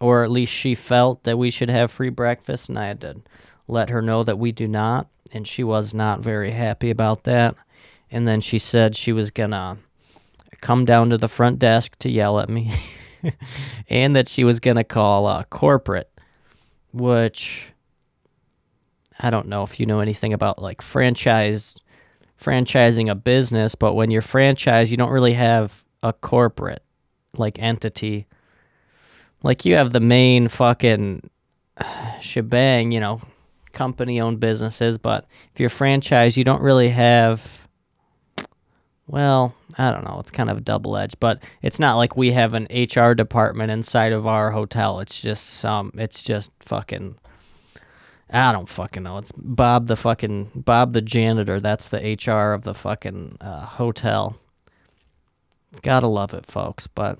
or 0.02 0.24
at 0.24 0.32
least 0.32 0.52
she 0.52 0.74
felt 0.74 1.22
that 1.22 1.38
we 1.38 1.48
should 1.48 1.70
have 1.70 1.88
free 1.88 2.10
breakfast, 2.10 2.68
and 2.68 2.76
I 2.76 2.88
had 2.88 3.00
to 3.02 3.22
let 3.68 3.88
her 3.88 4.02
know 4.02 4.24
that 4.24 4.36
we 4.36 4.50
do 4.50 4.66
not, 4.66 5.06
and 5.30 5.46
she 5.46 5.62
was 5.62 5.94
not 5.94 6.18
very 6.18 6.50
happy 6.50 6.90
about 6.90 7.22
that. 7.22 7.54
And 8.10 8.26
then 8.26 8.40
she 8.40 8.58
said 8.58 8.96
she 8.96 9.12
was 9.12 9.30
gonna 9.30 9.78
come 10.62 10.86
down 10.86 11.10
to 11.10 11.18
the 11.18 11.28
front 11.28 11.58
desk 11.58 11.94
to 11.98 12.10
yell 12.10 12.40
at 12.40 12.48
me, 12.48 12.72
and 13.90 14.16
that 14.16 14.28
she 14.28 14.44
was 14.44 14.60
gonna 14.60 14.84
call 14.84 15.26
uh, 15.26 15.44
corporate, 15.44 16.10
which 16.92 17.66
I 19.20 19.28
don't 19.28 19.48
know 19.48 19.62
if 19.62 19.78
you 19.78 19.84
know 19.84 20.00
anything 20.00 20.32
about 20.32 20.62
like 20.62 20.80
franchise 20.80 21.76
franchising 22.42 23.10
a 23.10 23.14
business, 23.14 23.74
but 23.74 23.94
when 23.94 24.10
you're 24.10 24.22
franchised, 24.22 24.90
you 24.90 24.96
don't 24.96 25.12
really 25.12 25.34
have 25.34 25.84
a 26.02 26.12
corporate 26.12 26.82
like 27.36 27.58
entity. 27.58 28.26
Like 29.42 29.64
you 29.64 29.76
have 29.76 29.92
the 29.92 30.00
main 30.00 30.48
fucking 30.48 31.28
shebang, 32.20 32.92
you 32.92 33.00
know, 33.00 33.20
company 33.72 34.20
owned 34.20 34.40
businesses, 34.40 34.98
but 34.98 35.26
if 35.54 35.60
you're 35.60 35.70
franchised, 35.70 36.36
you 36.36 36.44
don't 36.44 36.62
really 36.62 36.90
have 36.90 37.61
well, 39.06 39.54
I 39.76 39.90
don't 39.90 40.04
know, 40.04 40.18
it's 40.20 40.30
kind 40.30 40.50
of 40.50 40.64
double 40.64 40.96
edged, 40.96 41.18
but 41.20 41.42
it's 41.62 41.78
not 41.78 41.96
like 41.96 42.16
we 42.16 42.32
have 42.32 42.54
an 42.54 42.68
HR 42.70 43.14
department 43.14 43.70
inside 43.70 44.12
of 44.12 44.26
our 44.26 44.50
hotel. 44.50 45.00
It's 45.00 45.20
just 45.20 45.46
some 45.46 45.92
it's 45.96 46.22
just 46.22 46.50
fucking 46.60 47.16
I 48.32 48.52
don't 48.52 48.68
fucking 48.68 49.02
know. 49.02 49.18
It's 49.18 49.32
Bob 49.36 49.88
the 49.88 49.96
fucking 49.96 50.50
Bob 50.54 50.94
the 50.94 51.02
janitor. 51.02 51.60
That's 51.60 51.88
the 51.88 51.98
HR 51.98 52.52
of 52.54 52.62
the 52.62 52.72
fucking 52.74 53.36
uh, 53.40 53.66
hotel. 53.66 54.36
Gotta 55.82 56.06
love 56.06 56.32
it, 56.32 56.46
folks. 56.46 56.86
But 56.86 57.18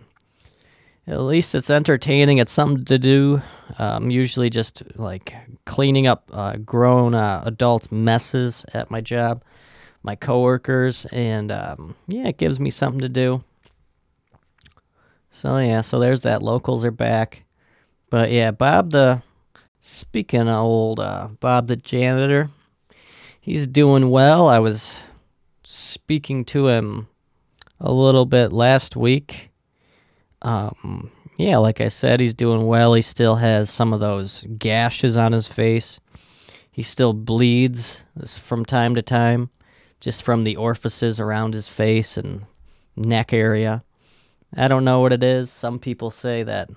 at 1.07 1.21
least 1.21 1.55
it's 1.55 1.69
entertaining. 1.69 2.39
It's 2.39 2.53
something 2.53 2.87
to 2.87 2.99
do. 2.99 3.43
Um, 3.79 4.11
usually 4.11 4.49
just 4.49 4.83
like 4.97 5.35
cleaning 5.67 6.07
up 6.07 6.31
uh, 6.33 6.57
grown 6.57 7.15
uh, 7.15 7.43
adults' 7.45 7.93
messes 7.93 8.65
at 8.73 8.91
my 8.91 9.01
job, 9.03 9.45
my 10.03 10.17
coworkers, 10.17 11.07
and 11.13 11.53
um, 11.53 11.95
yeah, 12.09 12.29
it 12.29 12.39
gives 12.39 12.59
me 12.59 12.71
something 12.71 13.01
to 13.01 13.09
do. 13.09 13.43
So 15.31 15.59
yeah, 15.59 15.81
so 15.81 15.99
there's 15.99 16.23
that. 16.23 16.43
Locals 16.43 16.85
are 16.85 16.91
back, 16.91 17.45
but 18.11 18.31
yeah, 18.31 18.51
Bob 18.51 18.91
the 18.91 19.23
speaking 19.81 20.43
of 20.43 20.65
old 20.65 21.01
uh, 21.01 21.29
Bob 21.41 21.69
the 21.69 21.77
janitor, 21.77 22.51
he's 23.41 23.67
doing 23.67 24.11
well. 24.11 24.49
I 24.49 24.59
was 24.59 25.01
speaking 25.65 26.45
to 26.47 26.69
him 26.69 27.09
a 27.81 27.93
little 27.93 28.27
bit 28.27 28.53
last 28.53 28.97
week. 28.97 29.51
Um, 30.43 31.11
yeah, 31.39 31.57
like 31.59 31.81
I 31.81 31.89
said, 31.89 32.21
he's 32.21 32.35
doing 32.35 32.67
well. 32.67 32.95
He 32.95 33.03
still 33.03 33.37
has 33.37 33.71
some 33.71 33.93
of 33.93 34.01
those 34.01 34.45
gashes 34.59 35.17
on 35.17 35.33
his 35.33 35.49
face. 35.49 35.99
He 36.71 36.83
still 36.83 37.13
bleeds 37.13 38.03
from 38.43 38.65
time 38.65 38.95
to 38.95 39.03
time, 39.03 39.51
just 40.03 40.25
from 40.25 40.43
the 40.43 40.57
orifices 40.57 41.21
around 41.21 41.55
his 41.55 41.69
face 41.69 42.17
and 42.17 42.43
neck 42.97 43.33
area. 43.33 43.85
I 44.55 44.67
don't 44.67 44.85
know 44.85 45.01
what 45.01 45.13
it 45.13 45.23
is. 45.23 45.49
Some 45.49 45.79
people 45.79 46.11
say 46.11 46.43
that 46.43 46.69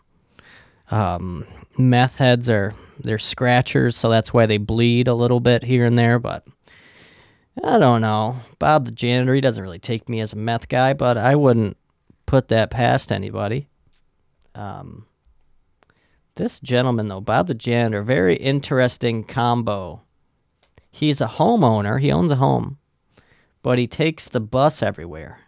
um, 0.92 1.44
meth 1.76 2.18
heads 2.18 2.50
are 2.50 2.76
they're 3.00 3.18
scratchers, 3.18 3.98
so 3.98 4.10
that's 4.10 4.32
why 4.32 4.46
they 4.46 4.58
bleed 4.58 5.08
a 5.08 5.16
little 5.16 5.40
bit 5.40 5.64
here 5.64 5.86
and 5.86 5.98
there. 5.98 6.20
But 6.20 6.46
I 7.64 7.80
don't 7.80 8.02
know. 8.02 8.38
Bob 8.60 8.86
the 8.86 8.92
janitor, 8.92 9.34
he 9.34 9.42
doesn't 9.42 9.64
really 9.64 9.80
take 9.80 10.08
me 10.08 10.22
as 10.22 10.34
a 10.34 10.38
meth 10.38 10.70
guy, 10.70 10.94
but 10.94 11.18
I 11.18 11.36
wouldn't 11.36 11.78
put 12.28 12.50
that 12.50 12.70
past 12.70 13.12
anybody. 13.12 13.68
Um, 14.54 15.08
this 16.36 16.60
gentleman, 16.60 17.08
though, 17.08 17.22
Bob 17.22 17.48
the 17.48 17.56
janitor, 17.56 18.04
very 18.04 18.36
interesting 18.36 19.24
combo. 19.24 20.04
He's 20.92 21.22
a 21.22 21.28
homeowner, 21.28 22.00
he 22.00 22.12
owns 22.12 22.32
a 22.32 22.36
home, 22.36 22.78
but 23.66 23.80
he 23.80 23.88
takes 23.88 24.28
the 24.28 24.40
bus 24.40 24.84
everywhere. 24.84 25.40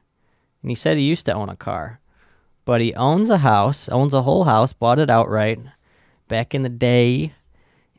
And 0.63 0.71
he 0.71 0.75
said 0.75 0.97
he 0.97 1.03
used 1.03 1.27
to 1.27 1.33
own 1.33 1.49
a 1.49 1.55
car, 1.55 1.99
but 2.65 2.81
he 2.81 2.91
owns 2.95 3.29
a 3.29 3.37
house, 3.37 3.87
owns 3.89 4.11
a 4.11 4.23
whole 4.23 4.45
house, 4.45 4.73
bought 4.73 4.97
it 4.97 5.07
outright 5.07 5.59
back 6.27 6.55
in 6.55 6.63
the 6.63 6.69
day. 6.69 7.33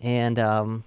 And 0.00 0.40
um, 0.40 0.82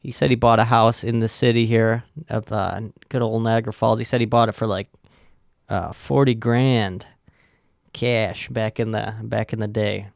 he 0.00 0.12
said 0.12 0.30
he 0.30 0.34
bought 0.34 0.60
a 0.60 0.64
house 0.64 1.04
in 1.04 1.20
the 1.20 1.28
city 1.28 1.66
here 1.66 2.04
of 2.30 2.50
uh, 2.50 2.80
good 3.10 3.20
old 3.20 3.42
Niagara 3.42 3.74
Falls. 3.74 3.98
He 3.98 4.04
said 4.06 4.22
he 4.22 4.26
bought 4.26 4.48
it 4.48 4.54
for 4.54 4.66
like 4.66 4.88
uh, 5.68 5.92
forty 5.92 6.32
grand 6.32 7.06
cash 7.92 8.48
back 8.48 8.80
in 8.80 8.92
the 8.92 9.14
back 9.20 9.52
in 9.52 9.58
the 9.58 9.68
day. 9.68 10.08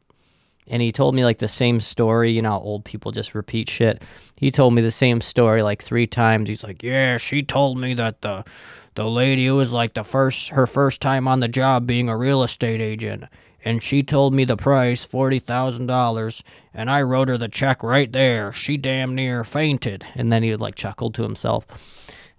And 0.67 0.81
he 0.81 0.91
told 0.91 1.15
me 1.15 1.25
like 1.25 1.39
the 1.39 1.47
same 1.47 1.81
story, 1.81 2.31
you 2.31 2.41
know, 2.41 2.59
old 2.59 2.85
people 2.85 3.11
just 3.11 3.35
repeat 3.35 3.69
shit. 3.69 4.01
He 4.37 4.51
told 4.51 4.73
me 4.73 4.81
the 4.81 4.91
same 4.91 5.21
story 5.21 5.61
like 5.61 5.83
three 5.83 6.07
times. 6.07 6.49
He's 6.49 6.63
like, 6.63 6.83
"Yeah, 6.83 7.17
she 7.17 7.41
told 7.41 7.77
me 7.77 7.93
that 7.95 8.21
the 8.21 8.45
the 8.95 9.09
lady 9.09 9.49
was 9.49 9.71
like 9.71 9.93
the 9.93 10.03
first 10.03 10.49
her 10.49 10.67
first 10.67 11.01
time 11.01 11.27
on 11.27 11.39
the 11.39 11.47
job 11.47 11.87
being 11.87 12.09
a 12.09 12.17
real 12.17 12.43
estate 12.43 12.81
agent 12.81 13.25
and 13.65 13.81
she 13.81 14.03
told 14.03 14.33
me 14.33 14.45
the 14.45 14.57
price 14.57 15.05
$40,000 15.05 16.41
and 16.73 16.89
I 16.89 17.01
wrote 17.01 17.29
her 17.29 17.37
the 17.37 17.47
check 17.47 17.81
right 17.81 18.11
there. 18.11 18.51
She 18.51 18.77
damn 18.77 19.15
near 19.15 19.43
fainted. 19.43 20.05
And 20.15 20.31
then 20.31 20.43
he 20.43 20.51
would 20.51 20.61
like 20.61 20.75
chuckled 20.75 21.13
to 21.15 21.23
himself. 21.23 21.65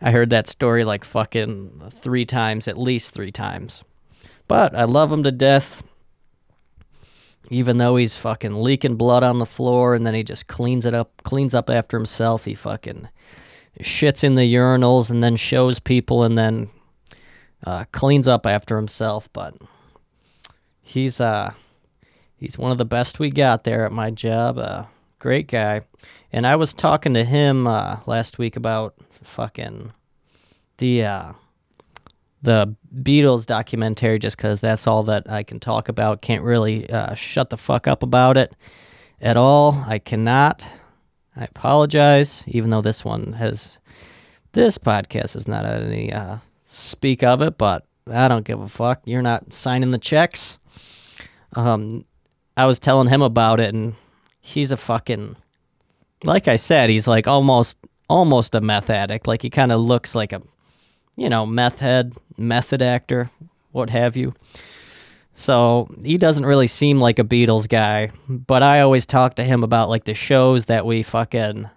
I 0.01 0.11
heard 0.11 0.31
that 0.31 0.47
story 0.47 0.85
like 0.85 1.05
fucking 1.05 1.91
3 1.91 2.25
times, 2.27 2.69
at 2.69 2.79
least 2.79 3.15
3 3.15 3.33
times. 3.33 3.85
But 4.47 4.75
I 4.75 4.85
love 4.85 5.11
him 5.11 5.23
to 5.23 5.33
death. 5.33 5.83
Even 7.51 7.79
though 7.79 7.97
he's 7.97 8.15
fucking 8.15 8.55
leaking 8.55 8.97
blood 8.97 9.23
on 9.23 9.39
the 9.39 9.47
floor 9.47 9.95
and 9.95 10.07
then 10.07 10.15
he 10.15 10.23
just 10.23 10.47
cleans 10.47 10.87
it 10.87 10.95
up, 10.95 11.23
cleans 11.25 11.55
up 11.55 11.69
after 11.69 11.97
himself. 11.97 12.45
He 12.45 12.55
fucking 12.55 13.09
shits 13.81 14.25
in 14.25 14.35
the 14.35 14.55
urinals 14.55 15.11
and 15.11 15.23
then 15.23 15.37
shows 15.37 15.79
people 15.79 16.23
and 16.23 16.39
then 16.39 16.71
uh, 17.67 17.85
cleans 17.93 18.27
up 18.27 18.47
after 18.47 18.77
himself. 18.77 19.29
But 19.33 19.57
he's 20.81 21.21
uh 21.21 21.53
he's 22.37 22.59
one 22.59 22.71
of 22.71 22.79
the 22.79 22.85
best 22.85 23.19
we 23.19 23.31
got 23.31 23.65
there 23.65 23.85
at 23.85 23.93
my 23.93 24.11
job. 24.11 24.59
Uh, 24.59 24.85
great 25.19 25.49
guy. 25.49 25.83
And 26.33 26.47
I 26.47 26.57
was 26.57 26.75
talking 26.75 27.15
to 27.15 27.25
him 27.25 27.67
uh, 27.67 27.99
last 28.07 28.39
week 28.39 28.57
about 28.57 28.95
fucking 29.23 29.93
the 30.79 31.05
uh, 31.05 31.33
the 32.45 32.75
Beatles 33.03 33.47
documentary, 33.47 34.19
just 34.19 34.37
because 34.37 34.61
that's 34.61 34.87
all 34.87 35.03
that 35.05 35.29
I 35.29 35.43
can 35.43 35.61
talk 35.61 35.89
about. 35.89 36.23
Can't 36.23 36.43
really 36.43 36.89
uh, 36.89 37.15
shut 37.15 37.51
the 37.51 37.57
fuck 37.57 37.89
up 37.89 38.03
about 38.03 38.37
it 38.37 38.55
at 39.21 39.37
all. 39.37 39.85
I 39.87 39.99
cannot. 39.99 40.67
I 41.37 41.45
apologize, 41.45 42.45
even 42.47 42.71
though 42.71 42.83
this 42.83 43.05
one 43.05 43.33
has 43.33 43.79
this 44.53 44.79
podcast 44.79 45.35
is 45.35 45.49
not 45.49 45.65
any 45.65 46.13
uh, 46.13 46.39
speak 46.65 47.23
of 47.23 47.43
it, 47.43 47.59
but 47.59 47.85
I 48.11 48.29
don't 48.29 48.45
give 48.45 48.61
a 48.61 48.69
fuck. 48.69 49.03
You're 49.05 49.23
not 49.23 49.53
signing 49.53 49.91
the 49.91 49.99
checks. 49.99 50.59
Um, 51.55 52.05
I 52.57 52.67
was 52.67 52.79
telling 52.79 53.09
him 53.09 53.23
about 53.23 53.59
it, 53.61 53.75
and 53.75 53.95
he's 54.41 54.71
a 54.71 54.77
fucking, 54.77 55.37
like 56.23 56.47
I 56.47 56.57
said, 56.57 56.91
he's 56.91 57.09
like 57.09 57.27
almost 57.27 57.79
almost 58.09 58.55
a 58.55 58.61
meth 58.61 58.91
addict. 58.91 59.27
Like 59.27 59.43
he 59.43 59.51
kind 59.51 59.73
of 59.73 59.81
looks 59.81 60.15
like 60.15 60.33
a, 60.33 60.43
you 61.17 61.29
know, 61.29 61.47
meth 61.47 61.79
head, 61.79 62.15
method 62.37 62.83
actor, 62.83 63.31
what 63.73 63.91
have 63.91 64.17
you. 64.17 64.35
So 65.35 65.89
he 66.03 66.17
doesn't 66.17 66.47
really 66.47 66.69
seem 66.69 67.01
like 67.01 67.19
a 67.19 67.25
Beatles 67.25 67.69
guy, 67.69 68.11
but 68.29 68.63
I 68.63 68.81
always 68.81 69.05
talk 69.05 69.35
to 69.37 69.45
him 69.45 69.65
about 69.65 69.89
like 69.89 70.05
the 70.05 70.15
shows 70.15 70.67
that 70.67 70.87
we 70.87 71.03
fucking, 71.03 71.69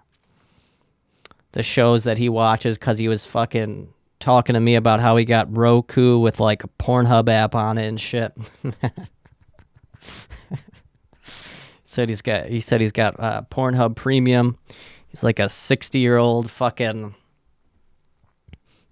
the 1.52 1.62
shows 1.62 2.04
that 2.04 2.18
he 2.18 2.28
watches 2.28 2.78
because 2.78 2.98
he 2.98 3.08
was 3.08 3.26
fucking 3.26 3.92
talking 4.20 4.54
to 4.54 4.60
me 4.60 4.76
about 4.76 5.00
how 5.00 5.16
he 5.16 5.24
got 5.24 5.56
Roku 5.56 6.18
with 6.18 6.38
like 6.38 6.62
a 6.64 6.68
Pornhub 6.78 7.28
app 7.28 7.54
on 7.54 7.78
it 7.78 7.88
and 7.88 8.00
shit. 8.00 8.32
said 11.84 12.08
he's 12.08 12.22
got 12.22 12.46
he 12.46 12.60
said 12.60 12.80
he's 12.80 12.92
got 12.92 13.18
uh, 13.18 13.42
Pornhub 13.50 13.96
Premium. 13.96 14.56
He's 15.08 15.24
like 15.24 15.38
a 15.38 15.48
60 15.48 15.98
year 15.98 16.16
old 16.16 16.50
fucking 16.50 17.14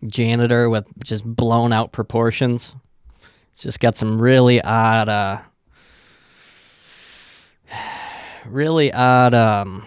janitor 0.07 0.69
with 0.69 0.87
just 1.05 1.25
blown 1.25 1.73
out 1.73 1.93
proportions. 1.93 2.75
He's 3.53 3.63
just 3.63 3.81
got 3.81 3.97
some 3.97 4.21
really 4.21 4.61
odd, 4.63 5.09
uh, 5.09 5.39
really 8.47 8.93
odd, 8.93 9.35
um, 9.35 9.87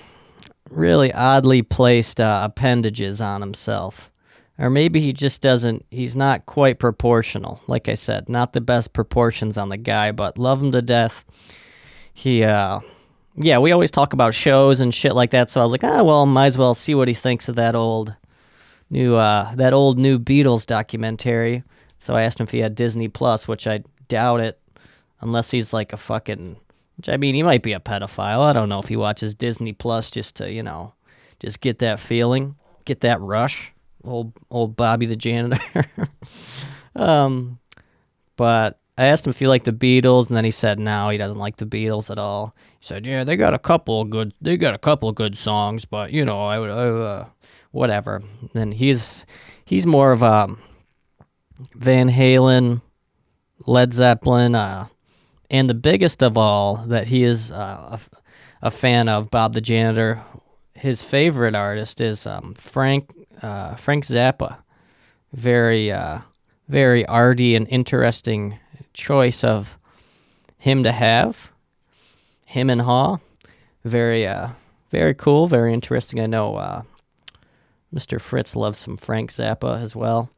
really 0.69 1.13
oddly 1.13 1.61
placed 1.61 2.19
uh, 2.19 2.41
appendages 2.43 3.21
on 3.21 3.41
himself. 3.41 4.11
Or 4.57 4.69
maybe 4.69 4.99
he 4.99 5.13
just 5.13 5.41
doesn't, 5.41 5.85
he's 5.89 6.17
not 6.17 6.45
quite 6.45 6.79
proportional. 6.79 7.61
Like 7.67 7.87
I 7.87 7.95
said, 7.95 8.27
not 8.27 8.51
the 8.51 8.59
best 8.59 8.91
proportions 8.91 9.57
on 9.57 9.69
the 9.69 9.77
guy, 9.77 10.11
but 10.11 10.37
love 10.37 10.61
him 10.61 10.73
to 10.73 10.81
death. 10.81 11.23
He, 12.13 12.43
uh, 12.43 12.81
yeah, 13.37 13.59
we 13.59 13.71
always 13.71 13.89
talk 13.89 14.11
about 14.11 14.33
shows 14.33 14.81
and 14.81 14.93
shit 14.93 15.15
like 15.15 15.31
that. 15.31 15.49
So 15.49 15.61
I 15.61 15.63
was 15.63 15.71
like, 15.71 15.85
ah, 15.85 16.03
well, 16.03 16.25
might 16.25 16.47
as 16.47 16.57
well 16.57 16.75
see 16.75 16.93
what 16.93 17.07
he 17.07 17.13
thinks 17.13 17.47
of 17.47 17.55
that 17.55 17.73
old 17.73 18.13
new, 18.89 19.15
uh, 19.15 19.53
that 19.55 19.73
old 19.73 19.97
new 19.97 20.19
Beatles 20.19 20.65
documentary. 20.65 21.63
So 21.99 22.15
I 22.15 22.23
asked 22.23 22.39
him 22.39 22.45
if 22.45 22.51
he 22.51 22.59
had 22.59 22.75
Disney 22.75 23.07
Plus, 23.07 23.47
which 23.47 23.67
I 23.67 23.83
doubt 24.07 24.41
it, 24.41 24.59
unless 25.21 25.51
he's 25.51 25.73
like 25.73 25.93
a 25.93 25.97
fucking. 25.97 26.57
Which 26.97 27.09
I 27.09 27.17
mean, 27.17 27.35
he 27.35 27.43
might 27.43 27.63
be 27.63 27.73
a 27.73 27.79
pedophile. 27.79 28.41
I 28.41 28.53
don't 28.53 28.69
know 28.69 28.79
if 28.79 28.87
he 28.87 28.97
watches 28.97 29.35
Disney 29.35 29.73
Plus 29.73 30.11
just 30.11 30.35
to, 30.37 30.51
you 30.51 30.63
know, 30.63 30.93
just 31.39 31.61
get 31.61 31.79
that 31.79 31.99
feeling, 31.99 32.55
get 32.85 33.01
that 33.01 33.21
rush. 33.21 33.71
Old 34.03 34.33
old 34.49 34.75
Bobby 34.75 35.05
the 35.05 35.15
janitor. 35.15 35.85
um, 36.95 37.59
but 38.37 38.79
I 38.97 39.05
asked 39.05 39.25
him 39.25 39.31
if 39.31 39.39
he 39.39 39.47
liked 39.47 39.65
the 39.65 39.71
Beatles, 39.71 40.27
and 40.27 40.35
then 40.35 40.45
he 40.45 40.51
said 40.51 40.79
no, 40.79 41.09
he 41.09 41.17
doesn't 41.17 41.37
like 41.37 41.57
the 41.57 41.65
Beatles 41.65 42.09
at 42.09 42.17
all. 42.17 42.53
He 42.79 42.85
said, 42.85 43.05
yeah, 43.05 43.23
they 43.23 43.37
got 43.37 43.53
a 43.53 43.59
couple 43.59 44.01
of 44.01 44.09
good, 44.09 44.33
they 44.41 44.57
got 44.57 44.73
a 44.73 44.77
couple 44.77 45.07
of 45.07 45.15
good 45.15 45.37
songs, 45.37 45.85
but 45.85 46.11
you 46.11 46.23
know, 46.25 46.45
I 46.45 46.59
would, 46.59 46.69
I, 46.69 46.87
uh, 46.87 47.25
whatever. 47.71 48.21
And 48.53 48.73
he's 48.73 49.25
he's 49.65 49.85
more 49.85 50.11
of 50.11 50.23
a 50.23 50.55
Van 51.75 52.09
Halen, 52.09 52.81
Led 53.65 53.93
Zeppelin, 53.93 54.55
uh, 54.55 54.87
and 55.49 55.69
the 55.69 55.73
biggest 55.73 56.23
of 56.23 56.37
all 56.37 56.77
that 56.87 57.07
he 57.07 57.23
is 57.23 57.51
uh, 57.51 57.97
a, 57.97 58.67
a, 58.67 58.71
fan 58.71 59.09
of, 59.09 59.29
Bob 59.29 59.53
the 59.53 59.61
Janitor. 59.61 60.21
His 60.73 61.03
favorite 61.03 61.55
artist 61.55 61.99
is 61.99 62.25
um, 62.25 62.53
Frank 62.53 63.09
uh, 63.41 63.75
Frank 63.75 64.05
Zappa. 64.05 64.57
Very 65.33 65.91
uh, 65.91 66.19
very 66.67 67.05
arty 67.05 67.55
and 67.55 67.67
interesting 67.67 68.59
choice 68.93 69.43
of 69.43 69.77
him 70.57 70.83
to 70.83 70.91
have. 70.91 71.49
Him 72.45 72.69
and 72.69 72.81
Haw. 72.81 73.17
Very 73.83 74.25
uh, 74.25 74.49
very 74.89 75.13
cool, 75.13 75.47
very 75.47 75.73
interesting. 75.73 76.19
I 76.19 76.25
know 76.25 76.55
uh, 76.55 76.83
Mr. 77.93 78.21
Fritz 78.21 78.55
loves 78.55 78.77
some 78.77 78.97
Frank 78.97 79.31
Zappa 79.31 79.81
as 79.81 79.95
well. 79.95 80.29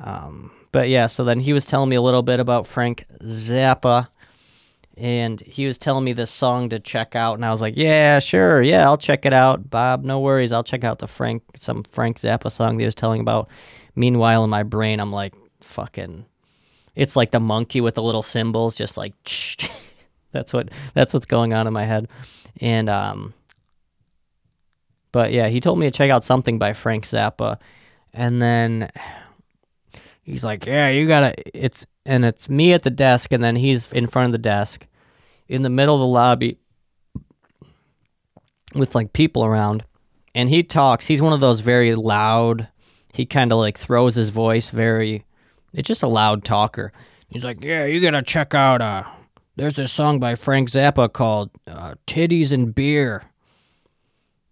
Um, 0.00 0.50
but 0.72 0.88
yeah, 0.88 1.06
so 1.06 1.24
then 1.24 1.40
he 1.40 1.52
was 1.52 1.66
telling 1.66 1.88
me 1.88 1.96
a 1.96 2.02
little 2.02 2.22
bit 2.22 2.40
about 2.40 2.66
Frank 2.66 3.06
Zappa, 3.22 4.08
and 4.96 5.40
he 5.40 5.66
was 5.66 5.78
telling 5.78 6.04
me 6.04 6.12
this 6.12 6.30
song 6.30 6.70
to 6.70 6.80
check 6.80 7.14
out, 7.14 7.34
and 7.34 7.44
I 7.44 7.50
was 7.50 7.60
like, 7.60 7.76
yeah, 7.76 8.18
sure, 8.18 8.62
yeah, 8.62 8.84
I'll 8.84 8.98
check 8.98 9.24
it 9.26 9.32
out, 9.32 9.70
Bob. 9.70 10.04
No 10.04 10.20
worries, 10.20 10.52
I'll 10.52 10.64
check 10.64 10.84
out 10.84 10.98
the 10.98 11.06
Frank 11.06 11.42
some 11.56 11.84
Frank 11.84 12.20
Zappa 12.20 12.50
song 12.50 12.76
that 12.76 12.82
he 12.82 12.86
was 12.86 12.94
telling 12.94 13.20
about. 13.20 13.48
Meanwhile, 13.94 14.42
in 14.42 14.50
my 14.50 14.64
brain, 14.64 14.98
I'm 15.00 15.12
like, 15.12 15.34
fucking, 15.60 16.24
it's 16.96 17.14
like 17.14 17.30
the 17.30 17.40
monkey 17.40 17.80
with 17.80 17.94
the 17.94 18.02
little 18.02 18.22
cymbals, 18.22 18.76
just 18.76 18.96
like. 18.96 19.14
that's 20.32 20.52
what 20.52 20.70
that's 20.94 21.12
what's 21.12 21.26
going 21.26 21.54
on 21.54 21.66
in 21.66 21.72
my 21.72 21.84
head, 21.84 22.08
and 22.60 22.88
um. 22.88 23.34
But 25.14 25.32
yeah, 25.32 25.48
he 25.48 25.60
told 25.60 25.78
me 25.78 25.86
to 25.86 25.92
check 25.92 26.10
out 26.10 26.24
something 26.24 26.58
by 26.58 26.72
Frank 26.72 27.04
Zappa, 27.04 27.60
and 28.12 28.42
then 28.42 28.90
he's 30.24 30.44
like, 30.44 30.66
"Yeah, 30.66 30.88
you 30.88 31.06
gotta." 31.06 31.36
It's 31.56 31.86
and 32.04 32.24
it's 32.24 32.48
me 32.48 32.72
at 32.72 32.82
the 32.82 32.90
desk, 32.90 33.32
and 33.32 33.42
then 33.42 33.54
he's 33.54 33.92
in 33.92 34.08
front 34.08 34.26
of 34.26 34.32
the 34.32 34.38
desk, 34.38 34.88
in 35.46 35.62
the 35.62 35.68
middle 35.70 35.94
of 35.94 36.00
the 36.00 36.06
lobby, 36.08 36.58
with 38.74 38.96
like 38.96 39.12
people 39.12 39.44
around, 39.44 39.84
and 40.34 40.48
he 40.48 40.64
talks. 40.64 41.06
He's 41.06 41.22
one 41.22 41.32
of 41.32 41.38
those 41.38 41.60
very 41.60 41.94
loud. 41.94 42.66
He 43.12 43.24
kind 43.24 43.52
of 43.52 43.58
like 43.58 43.78
throws 43.78 44.16
his 44.16 44.30
voice 44.30 44.70
very. 44.70 45.24
It's 45.72 45.86
just 45.86 46.02
a 46.02 46.08
loud 46.08 46.42
talker. 46.44 46.92
He's 47.28 47.44
like, 47.44 47.62
"Yeah, 47.62 47.84
you 47.84 48.00
gotta 48.00 48.20
check 48.20 48.52
out. 48.52 48.82
Uh, 48.82 49.04
there's 49.54 49.78
a 49.78 49.86
song 49.86 50.18
by 50.18 50.34
Frank 50.34 50.70
Zappa 50.70 51.12
called 51.12 51.50
uh, 51.68 51.94
"Titties 52.08 52.50
and 52.50 52.74
Beer," 52.74 53.22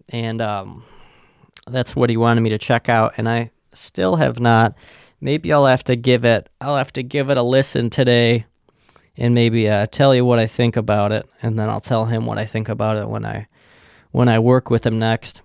and 0.09 0.41
um, 0.41 0.85
that's 1.67 1.95
what 1.97 2.11
he 2.11 2.17
wanted 2.17 2.41
me 2.41 2.51
to 2.51 2.59
check 2.59 2.89
out, 2.89 3.15
and 3.17 3.29
I 3.29 3.51
still 3.73 4.17
have 4.17 4.41
not. 4.41 4.75
Maybe 5.21 5.53
I'll 5.53 5.67
have 5.67 5.85
to 5.85 5.97
give 5.97 6.25
it. 6.25 6.49
I'll 6.61 6.77
have 6.77 6.93
to 6.95 7.03
give 7.03 7.31
it 7.31 7.37
a 7.37 7.43
listen 7.43 7.91
today, 7.91 8.47
and 9.17 9.35
maybe 9.35 9.69
uh, 9.69 9.87
tell 9.87 10.15
you 10.15 10.25
what 10.25 10.39
I 10.39 10.47
think 10.47 10.77
about 10.77 11.13
it, 11.13 11.29
and 11.43 11.59
then 11.59 11.69
I'll 11.69 11.81
tell 11.81 12.07
him 12.07 12.27
what 12.27 12.39
I 12.39 12.47
think 12.47 12.69
about 12.69 12.97
it 12.97 13.09
when 13.09 13.25
I 13.25 13.47
when 14.11 14.29
I 14.29 14.39
work 14.39 14.71
with 14.71 14.87
him 14.87 14.99
next. 14.99 15.43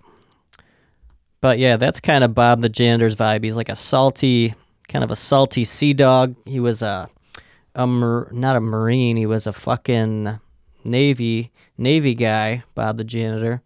But 1.40 1.58
yeah, 1.58 1.76
that's 1.76 2.00
kind 2.00 2.24
of 2.24 2.34
Bob 2.34 2.62
the 2.62 2.68
janitor's 2.68 3.14
vibe. 3.14 3.44
He's 3.44 3.56
like 3.56 3.68
a 3.68 3.76
salty, 3.76 4.54
kind 4.88 5.04
of 5.04 5.10
a 5.10 5.16
salty 5.16 5.64
sea 5.64 5.92
dog. 5.92 6.34
He 6.44 6.58
was 6.58 6.82
a, 6.82 7.08
a 7.74 7.86
not 7.86 8.56
a 8.56 8.60
marine. 8.60 9.16
He 9.16 9.26
was 9.26 9.46
a 9.46 9.52
fucking 9.52 10.40
navy 10.84 11.52
navy 11.76 12.14
guy. 12.14 12.64
Bob 12.74 12.98
the 12.98 13.04
janitor, 13.04 13.62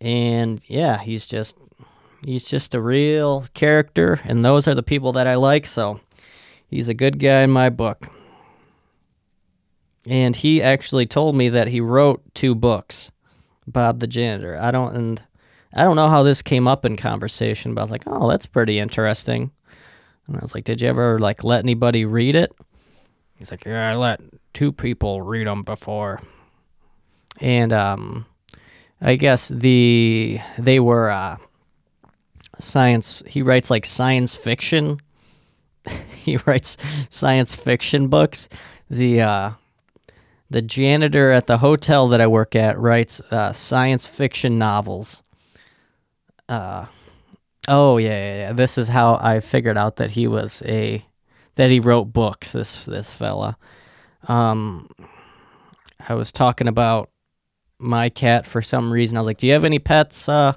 and 0.00 0.60
yeah, 0.66 0.98
he's 0.98 1.26
just 1.26 1.56
he's 2.24 2.46
just 2.46 2.74
a 2.74 2.80
real 2.80 3.46
character, 3.54 4.20
and 4.24 4.44
those 4.44 4.68
are 4.68 4.74
the 4.74 4.82
people 4.82 5.12
that 5.12 5.26
I 5.26 5.34
like. 5.36 5.66
So 5.66 6.00
he's 6.68 6.88
a 6.88 6.94
good 6.94 7.18
guy 7.18 7.42
in 7.42 7.50
my 7.50 7.70
book. 7.70 8.08
And 10.08 10.36
he 10.36 10.62
actually 10.62 11.06
told 11.06 11.34
me 11.34 11.48
that 11.48 11.68
he 11.68 11.80
wrote 11.80 12.22
two 12.32 12.54
books, 12.54 13.10
Bob 13.66 13.98
the 13.98 14.06
janitor. 14.06 14.56
I 14.56 14.70
don't 14.70 14.94
and 14.94 15.22
I 15.74 15.82
don't 15.82 15.96
know 15.96 16.08
how 16.08 16.22
this 16.22 16.42
came 16.42 16.68
up 16.68 16.84
in 16.84 16.96
conversation, 16.96 17.74
but 17.74 17.80
I 17.80 17.84
was 17.84 17.90
like, 17.90 18.04
oh, 18.06 18.30
that's 18.30 18.46
pretty 18.46 18.78
interesting. 18.78 19.50
And 20.26 20.36
I 20.36 20.40
was 20.40 20.54
like, 20.54 20.64
did 20.64 20.80
you 20.80 20.88
ever 20.88 21.18
like 21.18 21.44
let 21.44 21.58
anybody 21.58 22.04
read 22.04 22.36
it? 22.36 22.52
He's 23.36 23.50
like, 23.50 23.64
yeah, 23.64 23.90
I 23.90 23.96
let 23.96 24.20
two 24.54 24.72
people 24.72 25.22
read 25.22 25.46
them 25.46 25.62
before. 25.62 26.22
And 27.40 27.72
um, 27.72 28.26
I 29.00 29.16
guess 29.16 29.48
the 29.48 30.40
they 30.58 30.80
were 30.80 31.10
uh, 31.10 31.36
science. 32.58 33.22
He 33.26 33.42
writes 33.42 33.70
like 33.70 33.84
science 33.84 34.34
fiction. 34.34 35.00
he 36.16 36.38
writes 36.38 36.76
science 37.10 37.54
fiction 37.54 38.08
books. 38.08 38.48
The 38.88 39.20
uh, 39.20 39.50
the 40.50 40.62
janitor 40.62 41.30
at 41.30 41.46
the 41.46 41.58
hotel 41.58 42.08
that 42.08 42.20
I 42.20 42.26
work 42.26 42.56
at 42.56 42.78
writes 42.78 43.20
uh, 43.30 43.52
science 43.52 44.06
fiction 44.06 44.58
novels. 44.58 45.22
Uh, 46.48 46.86
oh 47.68 47.98
yeah, 47.98 48.08
yeah, 48.10 48.36
yeah. 48.38 48.52
This 48.52 48.78
is 48.78 48.88
how 48.88 49.16
I 49.20 49.40
figured 49.40 49.76
out 49.76 49.96
that 49.96 50.12
he 50.12 50.26
was 50.26 50.62
a 50.64 51.04
that 51.56 51.70
he 51.70 51.80
wrote 51.80 52.12
books. 52.12 52.52
This 52.52 52.86
this 52.86 53.12
fella. 53.12 53.58
Um, 54.28 54.88
I 56.08 56.14
was 56.14 56.32
talking 56.32 56.68
about 56.68 57.10
my 57.78 58.08
cat 58.08 58.46
for 58.46 58.62
some 58.62 58.92
reason. 58.92 59.16
I 59.16 59.20
was 59.20 59.26
like, 59.26 59.38
"Do 59.38 59.46
you 59.46 59.52
have 59.52 59.64
any 59.64 59.78
pets, 59.78 60.28
uh, 60.28 60.54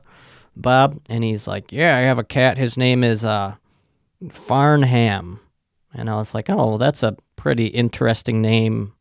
Bob?" 0.56 1.00
And 1.10 1.24
he's 1.24 1.48
like, 1.48 1.72
"Yeah, 1.72 1.96
I 1.96 2.02
have 2.02 2.20
a 2.20 2.24
cat. 2.24 2.58
His 2.58 2.78
name 2.78 3.04
is 3.04 3.26
uh, 3.26 3.56
Farnham." 4.32 5.40
And 5.94 6.10
I 6.10 6.16
was 6.16 6.34
like, 6.34 6.50
"Oh, 6.50 6.78
that's 6.78 7.04
a 7.04 7.18
pretty 7.36 7.68
interesting 7.68 8.42
name." 8.42 8.94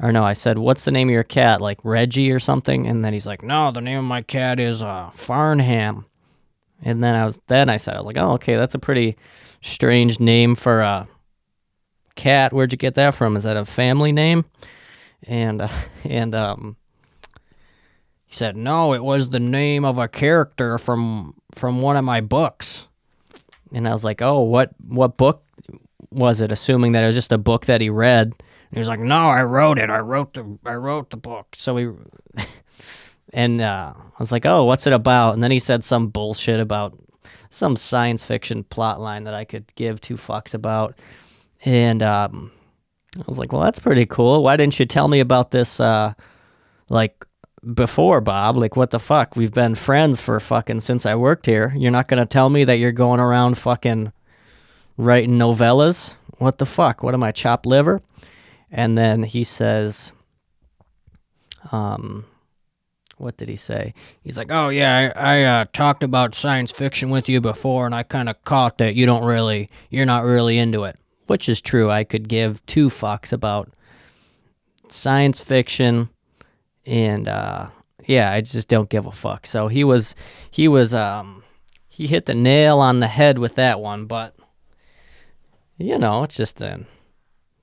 Or 0.00 0.10
no, 0.10 0.24
I 0.24 0.32
said, 0.32 0.58
"What's 0.58 0.84
the 0.84 0.90
name 0.90 1.08
of 1.08 1.12
your 1.12 1.22
cat? 1.24 1.60
Like 1.60 1.78
Reggie 1.84 2.32
or 2.32 2.40
something?" 2.40 2.86
And 2.86 3.04
then 3.04 3.12
he's 3.12 3.26
like, 3.26 3.42
"No, 3.42 3.70
the 3.70 3.80
name 3.80 3.98
of 3.98 4.04
my 4.04 4.22
cat 4.22 4.58
is 4.60 4.82
uh, 4.82 5.10
Farnham." 5.12 6.06
And 6.82 7.02
then 7.02 7.14
I 7.14 7.24
was 7.24 7.40
then 7.46 7.68
I 7.68 7.76
said, 7.76 7.94
"I 7.94 8.00
was 8.00 8.06
like, 8.06 8.16
oh, 8.16 8.32
okay, 8.32 8.56
that's 8.56 8.74
a 8.74 8.78
pretty 8.78 9.16
strange 9.62 10.20
name 10.20 10.54
for 10.54 10.80
a 10.80 11.08
cat. 12.16 12.52
Where'd 12.52 12.72
you 12.72 12.78
get 12.78 12.94
that 12.96 13.14
from? 13.14 13.36
Is 13.36 13.44
that 13.44 13.56
a 13.56 13.64
family 13.64 14.12
name?" 14.12 14.44
And 15.22 15.62
uh, 15.62 15.68
and 16.04 16.34
um, 16.34 16.76
he 18.34 18.38
said, 18.38 18.56
"No, 18.56 18.94
it 18.94 19.04
was 19.04 19.28
the 19.28 19.38
name 19.38 19.84
of 19.84 19.96
a 19.96 20.08
character 20.08 20.76
from 20.76 21.34
from 21.54 21.80
one 21.80 21.96
of 21.96 22.04
my 22.04 22.20
books." 22.20 22.88
And 23.72 23.86
I 23.86 23.92
was 23.92 24.02
like, 24.02 24.20
"Oh, 24.22 24.40
what 24.40 24.70
what 24.88 25.16
book 25.16 25.44
was 26.10 26.40
it?" 26.40 26.50
Assuming 26.50 26.92
that 26.92 27.04
it 27.04 27.06
was 27.06 27.14
just 27.14 27.30
a 27.30 27.38
book 27.38 27.66
that 27.66 27.80
he 27.80 27.90
read. 27.90 28.26
And 28.26 28.72
he 28.72 28.80
was 28.80 28.88
like, 28.88 28.98
"No, 28.98 29.28
I 29.28 29.44
wrote 29.44 29.78
it. 29.78 29.88
I 29.88 30.00
wrote 30.00 30.34
the 30.34 30.58
I 30.66 30.74
wrote 30.74 31.10
the 31.10 31.16
book." 31.16 31.54
So 31.56 31.76
he 31.76 31.90
and 33.32 33.60
uh, 33.60 33.94
I 33.96 34.16
was 34.18 34.32
like, 34.32 34.46
"Oh, 34.46 34.64
what's 34.64 34.88
it 34.88 34.92
about?" 34.92 35.34
And 35.34 35.42
then 35.42 35.52
he 35.52 35.60
said 35.60 35.84
some 35.84 36.08
bullshit 36.08 36.58
about 36.58 36.98
some 37.50 37.76
science 37.76 38.24
fiction 38.24 38.64
plot 38.64 39.00
line 39.00 39.22
that 39.24 39.34
I 39.34 39.44
could 39.44 39.72
give 39.76 40.00
two 40.00 40.16
fucks 40.16 40.54
about. 40.54 40.98
And 41.64 42.02
um, 42.02 42.50
I 43.16 43.22
was 43.28 43.38
like, 43.38 43.52
"Well, 43.52 43.62
that's 43.62 43.78
pretty 43.78 44.06
cool. 44.06 44.42
Why 44.42 44.56
didn't 44.56 44.80
you 44.80 44.86
tell 44.86 45.06
me 45.06 45.20
about 45.20 45.52
this 45.52 45.78
uh, 45.78 46.14
like 46.88 47.24
before, 47.72 48.20
Bob? 48.20 48.56
Like, 48.56 48.76
what 48.76 48.90
the 48.90 49.00
fuck? 49.00 49.36
We've 49.36 49.52
been 49.52 49.74
friends 49.74 50.20
for 50.20 50.38
fucking 50.40 50.80
since 50.80 51.06
I 51.06 51.14
worked 51.14 51.46
here. 51.46 51.72
You're 51.76 51.90
not 51.90 52.08
gonna 52.08 52.26
tell 52.26 52.50
me 52.50 52.64
that 52.64 52.78
you're 52.78 52.92
going 52.92 53.20
around 53.20 53.58
fucking 53.58 54.12
writing 54.96 55.38
novellas? 55.38 56.14
What 56.38 56.58
the 56.58 56.66
fuck? 56.66 57.02
What 57.02 57.14
am 57.14 57.22
I, 57.22 57.32
chopped 57.32 57.66
liver?" 57.66 58.02
And 58.70 58.98
then 58.98 59.22
he 59.22 59.44
says, 59.44 60.12
um, 61.70 62.24
what 63.16 63.36
did 63.36 63.48
he 63.48 63.56
say? 63.56 63.94
He's 64.22 64.36
like, 64.36 64.50
"Oh 64.50 64.68
yeah, 64.68 65.12
I, 65.16 65.38
I 65.38 65.44
uh, 65.44 65.64
talked 65.72 66.02
about 66.02 66.34
science 66.34 66.72
fiction 66.72 67.10
with 67.10 67.28
you 67.28 67.40
before, 67.40 67.86
and 67.86 67.94
I 67.94 68.02
kind 68.02 68.28
of 68.28 68.42
caught 68.44 68.78
that 68.78 68.94
you 68.94 69.06
don't 69.06 69.24
really, 69.24 69.68
you're 69.90 70.06
not 70.06 70.24
really 70.24 70.58
into 70.58 70.84
it." 70.84 70.96
Which 71.26 71.48
is 71.48 71.60
true. 71.60 71.90
I 71.90 72.04
could 72.04 72.28
give 72.28 72.64
two 72.66 72.90
fucks 72.90 73.32
about 73.32 73.72
science 74.90 75.40
fiction, 75.40 76.10
and 76.86 77.28
uh, 77.28 77.68
yeah, 78.04 78.32
I 78.32 78.40
just 78.40 78.68
don't 78.68 78.88
give 78.88 79.06
a 79.06 79.12
fuck. 79.12 79.46
So 79.46 79.68
he 79.68 79.84
was, 79.84 80.14
he 80.50 80.68
was, 80.68 80.94
um, 80.94 81.42
he 81.88 82.06
hit 82.06 82.26
the 82.26 82.34
nail 82.34 82.80
on 82.80 83.00
the 83.00 83.08
head 83.08 83.38
with 83.38 83.54
that 83.56 83.80
one. 83.80 84.06
But 84.06 84.34
you 85.78 85.98
know, 85.98 86.22
it's 86.22 86.36
just 86.36 86.60
an, 86.60 86.86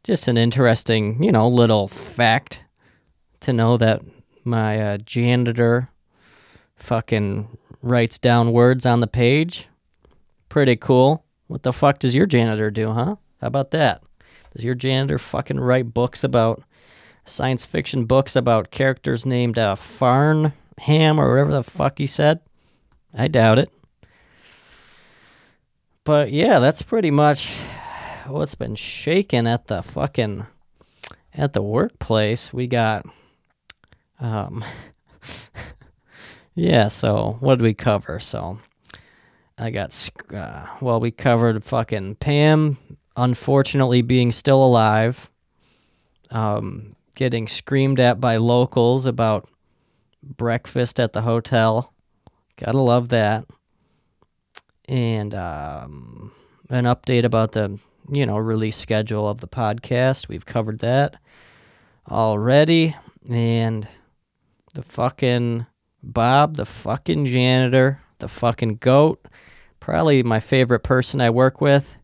just 0.03 0.27
an 0.27 0.37
interesting, 0.37 1.23
you 1.23 1.31
know, 1.31 1.47
little 1.47 1.87
fact 1.87 2.63
to 3.41 3.53
know 3.53 3.77
that 3.77 4.01
my 4.43 4.93
uh, 4.93 4.97
janitor 4.97 5.89
fucking 6.75 7.57
writes 7.81 8.19
down 8.19 8.51
words 8.51 8.85
on 8.85 8.99
the 8.99 9.07
page. 9.07 9.67
Pretty 10.49 10.75
cool. 10.75 11.23
What 11.47 11.63
the 11.63 11.73
fuck 11.73 11.99
does 11.99 12.15
your 12.15 12.25
janitor 12.25 12.71
do, 12.71 12.91
huh? 12.91 13.15
How 13.41 13.47
about 13.47 13.71
that? 13.71 14.01
Does 14.53 14.63
your 14.63 14.75
janitor 14.75 15.17
fucking 15.17 15.59
write 15.59 15.93
books 15.93 16.23
about 16.23 16.63
science 17.25 17.65
fiction 17.65 18.05
books 18.05 18.35
about 18.35 18.71
characters 18.71 19.25
named 19.25 19.57
uh, 19.57 19.75
Farnham 19.75 21.19
or 21.19 21.29
whatever 21.29 21.51
the 21.51 21.63
fuck 21.63 21.97
he 21.97 22.07
said? 22.07 22.39
I 23.13 23.27
doubt 23.27 23.59
it. 23.59 23.71
But 26.03 26.31
yeah, 26.31 26.59
that's 26.59 26.81
pretty 26.81 27.11
much 27.11 27.51
what's 28.27 28.55
been 28.55 28.75
shaking 28.75 29.47
at 29.47 29.67
the 29.67 29.81
fucking 29.83 30.45
at 31.33 31.53
the 31.53 31.61
workplace. 31.61 32.51
We 32.51 32.67
got 32.67 33.05
um, 34.19 34.63
yeah, 36.55 36.87
so 36.87 37.37
what 37.39 37.55
did 37.55 37.63
we 37.63 37.73
cover? 37.73 38.19
So 38.19 38.59
I 39.57 39.71
got, 39.71 40.09
uh, 40.33 40.65
well, 40.81 40.99
we 40.99 41.11
covered 41.11 41.63
fucking 41.63 42.15
Pam, 42.15 42.77
unfortunately 43.15 44.01
being 44.01 44.31
still 44.31 44.63
alive, 44.63 45.29
um, 46.29 46.95
getting 47.15 47.47
screamed 47.47 47.99
at 47.99 48.19
by 48.19 48.37
locals 48.37 49.05
about 49.05 49.49
breakfast 50.23 50.99
at 50.99 51.13
the 51.13 51.21
hotel. 51.21 51.93
Gotta 52.57 52.79
love 52.79 53.09
that. 53.09 53.45
And 54.85 55.33
um, 55.33 56.31
an 56.69 56.85
update 56.85 57.23
about 57.23 57.53
the 57.53 57.79
you 58.11 58.25
know 58.25 58.37
release 58.37 58.77
schedule 58.77 59.27
of 59.27 59.41
the 59.41 59.47
podcast. 59.47 60.27
We've 60.27 60.45
covered 60.45 60.79
that 60.79 61.17
already, 62.09 62.95
and 63.29 63.87
the 64.73 64.83
fucking 64.83 65.65
Bob, 66.03 66.57
the 66.57 66.65
fucking 66.65 67.25
janitor, 67.27 68.01
the 68.19 68.27
fucking 68.27 68.77
goat, 68.77 69.23
probably 69.79 70.23
my 70.23 70.39
favorite 70.39 70.79
person 70.81 71.21
I 71.21 71.29
work 71.29 71.61
with, 71.61 71.95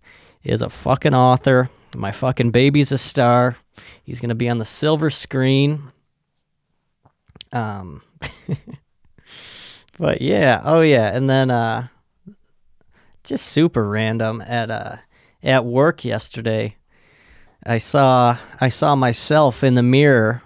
is 0.44 0.62
a 0.62 0.70
fucking 0.70 1.16
author. 1.16 1.70
My 1.96 2.12
fucking 2.12 2.52
baby's 2.52 2.92
a 2.92 2.98
star. 2.98 3.56
He's 4.04 4.20
gonna 4.20 4.36
be 4.36 4.50
on 4.50 4.58
the 4.58 4.66
silver 4.66 5.10
screen. 5.10 5.92
Um, 7.52 8.02
but 10.00 10.22
yeah, 10.22 10.62
oh 10.64 10.82
yeah, 10.82 11.16
and 11.16 11.30
then 11.30 11.52
uh, 11.52 11.88
just 13.24 13.48
super 13.48 13.88
random 13.88 14.42
at 14.42 14.70
uh 14.72 14.98
at 15.44 15.66
work 15.66 16.04
yesterday. 16.06 16.76
I 17.66 17.78
saw 17.80 18.38
I 18.62 18.70
saw 18.70 18.96
myself 18.96 19.64
in 19.64 19.76
the 19.76 19.84
mirror 19.84 20.42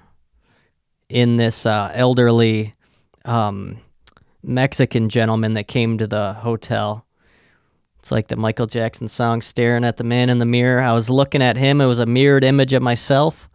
in 1.11 1.37
this 1.37 1.65
uh, 1.65 1.91
elderly 1.93 2.73
um, 3.25 3.77
Mexican 4.41 5.09
gentleman 5.09 5.53
that 5.53 5.67
came 5.67 5.97
to 5.97 6.07
the 6.07 6.33
hotel. 6.33 7.05
It's 8.01 8.11
like 8.11 8.29
the 8.29 8.35
Michael 8.35 8.65
Jackson 8.65 9.07
song, 9.07 9.43
staring 9.43 9.83
at 9.83 9.97
the 9.97 10.03
man 10.03 10.31
in 10.31 10.39
the 10.39 10.45
mirror. 10.45 10.81
I 10.81 10.91
was 10.91 11.07
looking 11.07 11.43
at 11.43 11.55
him. 11.55 11.79
It 11.79 11.85
was 11.85 11.99
a 11.99 12.07
mirrored 12.07 12.43
image 12.43 12.73
of 12.73 12.81
myself. 12.81 13.47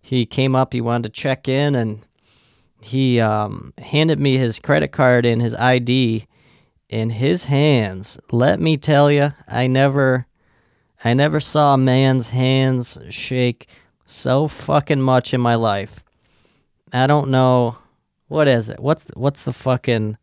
He 0.00 0.24
came 0.26 0.54
up, 0.54 0.72
he 0.72 0.80
wanted 0.80 1.12
to 1.12 1.20
check 1.20 1.48
in, 1.48 1.74
and 1.74 2.02
he 2.80 3.18
um, 3.18 3.74
handed 3.78 4.20
me 4.20 4.36
his 4.36 4.60
credit 4.60 4.92
card 4.92 5.26
and 5.26 5.42
his 5.42 5.54
ID 5.54 6.24
in 6.88 7.10
his 7.10 7.44
hands. 7.44 8.16
Let 8.30 8.60
me 8.60 8.76
tell 8.76 9.10
you, 9.10 9.32
I 9.48 9.66
never, 9.66 10.28
I 11.04 11.12
never 11.14 11.40
saw 11.40 11.74
a 11.74 11.78
man's 11.78 12.28
hands 12.28 12.96
shake 13.08 13.66
so 14.06 14.46
fucking 14.46 15.00
much 15.00 15.34
in 15.34 15.40
my 15.40 15.56
life. 15.56 16.04
I 16.92 17.08
don't 17.08 17.30
know 17.30 17.76
what 18.28 18.46
is 18.46 18.68
it. 18.68 18.78
What's 18.78 19.06
what's 19.14 19.44
the 19.44 19.52
fucking 19.52 20.16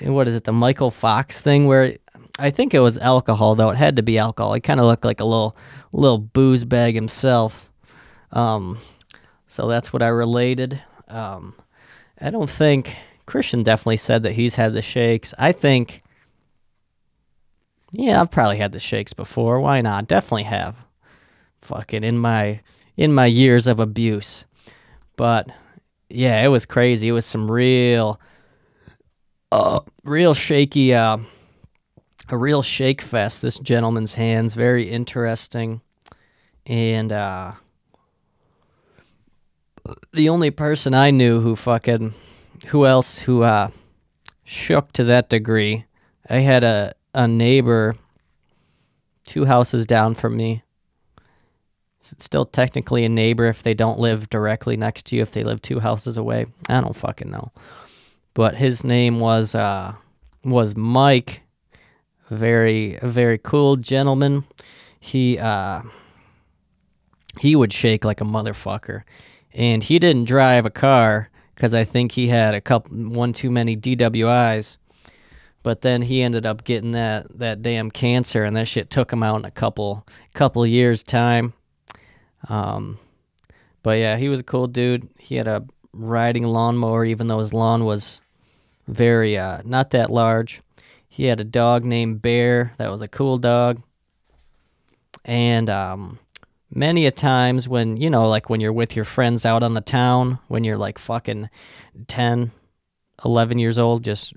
what 0.00 0.28
is 0.28 0.34
it? 0.34 0.44
The 0.44 0.52
Michael 0.52 0.90
Fox 0.90 1.40
thing 1.40 1.66
where 1.66 1.96
I 2.38 2.50
think 2.50 2.74
it 2.74 2.80
was 2.80 2.98
alcohol 2.98 3.54
though. 3.54 3.70
It 3.70 3.78
had 3.78 3.96
to 3.96 4.02
be 4.02 4.18
alcohol. 4.18 4.54
He 4.54 4.60
kind 4.60 4.80
of 4.80 4.86
looked 4.86 5.04
like 5.04 5.20
a 5.20 5.24
little 5.24 5.56
little 5.92 6.18
booze 6.18 6.64
bag 6.64 6.94
himself. 6.94 7.70
Um, 8.32 8.78
so 9.46 9.68
that's 9.68 9.92
what 9.92 10.02
I 10.02 10.08
related. 10.08 10.82
Um, 11.08 11.54
I 12.20 12.30
don't 12.30 12.50
think 12.50 12.94
Christian 13.26 13.62
definitely 13.62 13.96
said 13.96 14.22
that 14.24 14.32
he's 14.32 14.54
had 14.56 14.74
the 14.74 14.82
shakes. 14.82 15.34
I 15.38 15.52
think, 15.52 16.02
yeah, 17.92 18.20
I've 18.20 18.30
probably 18.30 18.58
had 18.58 18.72
the 18.72 18.80
shakes 18.80 19.12
before. 19.12 19.60
Why 19.60 19.80
not? 19.80 20.08
Definitely 20.08 20.44
have. 20.44 20.76
Fucking 21.62 22.04
in 22.04 22.18
my 22.18 22.60
in 22.96 23.12
my 23.12 23.26
years 23.26 23.66
of 23.66 23.80
abuse, 23.80 24.44
but 25.16 25.48
yeah, 26.08 26.42
it 26.44 26.48
was 26.48 26.64
crazy. 26.64 27.08
It 27.08 27.12
was 27.12 27.26
some 27.26 27.50
real, 27.50 28.20
uh, 29.50 29.80
real 30.04 30.32
shaky, 30.32 30.94
uh, 30.94 31.18
a 32.28 32.36
real 32.36 32.62
shake 32.62 33.00
fest. 33.00 33.42
This 33.42 33.58
gentleman's 33.58 34.14
hands, 34.14 34.54
very 34.54 34.88
interesting, 34.88 35.80
and 36.64 37.12
uh, 37.12 37.52
the 40.12 40.28
only 40.28 40.50
person 40.50 40.94
I 40.94 41.10
knew 41.10 41.40
who 41.40 41.56
fucking, 41.56 42.14
who 42.66 42.86
else 42.86 43.20
who 43.20 43.42
uh, 43.42 43.70
shook 44.44 44.92
to 44.92 45.04
that 45.04 45.28
degree. 45.28 45.84
I 46.28 46.38
had 46.38 46.64
a 46.64 46.94
a 47.14 47.26
neighbor, 47.26 47.96
two 49.24 49.46
houses 49.46 49.86
down 49.86 50.14
from 50.14 50.36
me. 50.36 50.62
Is 52.02 52.12
it 52.12 52.22
still 52.22 52.44
technically 52.46 53.04
a 53.04 53.08
neighbor 53.08 53.46
if 53.46 53.62
they 53.62 53.74
don't 53.74 53.98
live 53.98 54.28
directly 54.28 54.76
next 54.76 55.06
to 55.06 55.16
you? 55.16 55.22
If 55.22 55.32
they 55.32 55.42
live 55.42 55.62
two 55.62 55.80
houses 55.80 56.16
away, 56.16 56.46
I 56.68 56.80
don't 56.80 56.94
fucking 56.94 57.30
know. 57.30 57.50
But 58.34 58.54
his 58.54 58.84
name 58.84 59.18
was 59.18 59.54
uh, 59.54 59.94
was 60.44 60.76
Mike. 60.76 61.40
Very 62.30 62.98
very 63.02 63.38
cool 63.38 63.76
gentleman. 63.76 64.44
He 64.98 65.38
uh, 65.38 65.82
he 67.40 67.54
would 67.54 67.72
shake 67.72 68.04
like 68.04 68.20
a 68.20 68.24
motherfucker, 68.24 69.02
and 69.52 69.84
he 69.84 69.98
didn't 69.98 70.24
drive 70.24 70.66
a 70.66 70.70
car 70.70 71.30
because 71.54 71.72
I 71.72 71.84
think 71.84 72.12
he 72.12 72.28
had 72.28 72.54
a 72.54 72.60
couple 72.60 72.96
one 72.96 73.32
too 73.32 73.50
many 73.50 73.76
DWIs. 73.76 74.76
But 75.62 75.80
then 75.80 76.02
he 76.02 76.22
ended 76.22 76.46
up 76.46 76.64
getting 76.64 76.92
that 76.92 77.38
that 77.38 77.62
damn 77.62 77.90
cancer, 77.90 78.44
and 78.44 78.56
that 78.56 78.68
shit 78.68 78.90
took 78.90 79.12
him 79.12 79.22
out 79.22 79.40
in 79.40 79.44
a 79.44 79.50
couple 79.50 80.06
couple 80.34 80.66
years 80.66 81.02
time. 81.02 81.54
Um, 82.48 82.98
but 83.82 83.98
yeah, 83.98 84.16
he 84.16 84.28
was 84.28 84.40
a 84.40 84.44
cool 84.44 84.66
dude. 84.66 85.08
He 85.18 85.36
had 85.36 85.48
a 85.48 85.64
riding 85.92 86.44
lawnmower, 86.44 87.04
even 87.04 87.26
though 87.26 87.38
his 87.38 87.52
lawn 87.52 87.84
was 87.84 88.20
very 88.86 89.36
uh, 89.36 89.62
not 89.64 89.90
that 89.90 90.10
large. 90.10 90.60
He 91.16 91.24
had 91.24 91.40
a 91.40 91.44
dog 91.44 91.84
named 91.84 92.20
Bear. 92.20 92.74
That 92.76 92.90
was 92.90 93.00
a 93.00 93.08
cool 93.08 93.38
dog. 93.38 93.82
And 95.24 95.70
um, 95.70 96.18
many 96.70 97.06
a 97.06 97.10
times 97.10 97.66
when 97.66 97.96
you 97.96 98.10
know, 98.10 98.28
like 98.28 98.50
when 98.50 98.60
you're 98.60 98.72
with 98.72 98.94
your 98.94 99.06
friends 99.06 99.46
out 99.46 99.62
on 99.62 99.72
the 99.72 99.80
town, 99.80 100.38
when 100.48 100.62
you're 100.62 100.76
like 100.76 100.98
fucking 100.98 101.48
10, 102.06 102.50
11 103.24 103.58
years 103.58 103.78
old, 103.78 104.04
just 104.04 104.34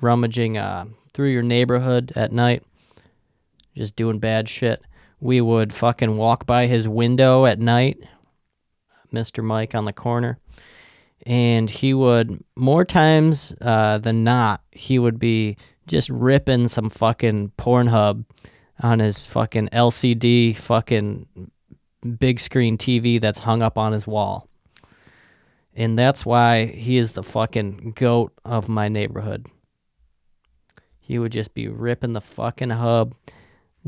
rummaging 0.00 0.58
uh, 0.58 0.86
through 1.14 1.28
your 1.30 1.42
neighborhood 1.42 2.12
at 2.16 2.32
night, 2.32 2.64
just 3.76 3.94
doing 3.94 4.18
bad 4.18 4.48
shit 4.48 4.82
we 5.20 5.40
would 5.40 5.72
fucking 5.72 6.16
walk 6.16 6.46
by 6.46 6.66
his 6.66 6.86
window 6.88 7.46
at 7.46 7.58
night, 7.58 7.98
Mr. 9.12 9.42
Mike 9.42 9.74
on 9.74 9.84
the 9.84 9.92
corner, 9.92 10.38
and 11.26 11.68
he 11.68 11.94
would, 11.94 12.42
more 12.56 12.84
times 12.84 13.52
uh, 13.60 13.98
than 13.98 14.24
not, 14.24 14.62
he 14.72 14.98
would 14.98 15.18
be 15.18 15.56
just 15.86 16.08
ripping 16.10 16.68
some 16.68 16.90
fucking 16.90 17.52
Pornhub 17.58 18.24
on 18.80 18.98
his 18.98 19.26
fucking 19.26 19.68
LCD 19.72 20.56
fucking 20.56 21.26
big 22.18 22.40
screen 22.40 22.78
TV 22.78 23.20
that's 23.20 23.40
hung 23.40 23.62
up 23.62 23.76
on 23.78 23.92
his 23.92 24.06
wall. 24.06 24.48
And 25.74 25.98
that's 25.98 26.26
why 26.26 26.66
he 26.66 26.98
is 26.98 27.12
the 27.12 27.22
fucking 27.22 27.92
goat 27.96 28.32
of 28.44 28.68
my 28.68 28.88
neighborhood. 28.88 29.46
He 31.00 31.18
would 31.18 31.32
just 31.32 31.54
be 31.54 31.68
ripping 31.68 32.12
the 32.12 32.20
fucking 32.20 32.70
hub 32.70 33.14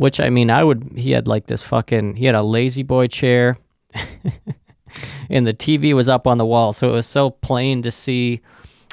which 0.01 0.19
I 0.19 0.31
mean, 0.31 0.51
I 0.51 0.65
would. 0.65 0.93
He 0.97 1.11
had 1.11 1.29
like 1.29 1.47
this 1.47 1.63
fucking. 1.63 2.17
He 2.17 2.25
had 2.25 2.35
a 2.35 2.43
lazy 2.43 2.83
boy 2.83 3.07
chair, 3.09 3.59
and 5.31 5.47
the 5.47 5.55
TV 5.55 5.95
was 5.95 6.09
up 6.09 6.27
on 6.27 6.39
the 6.39 6.45
wall, 6.45 6.73
so 6.73 6.91
it 6.91 6.93
was 6.93 7.07
so 7.07 7.31
plain 7.31 7.83
to 7.83 7.91
see 7.91 8.41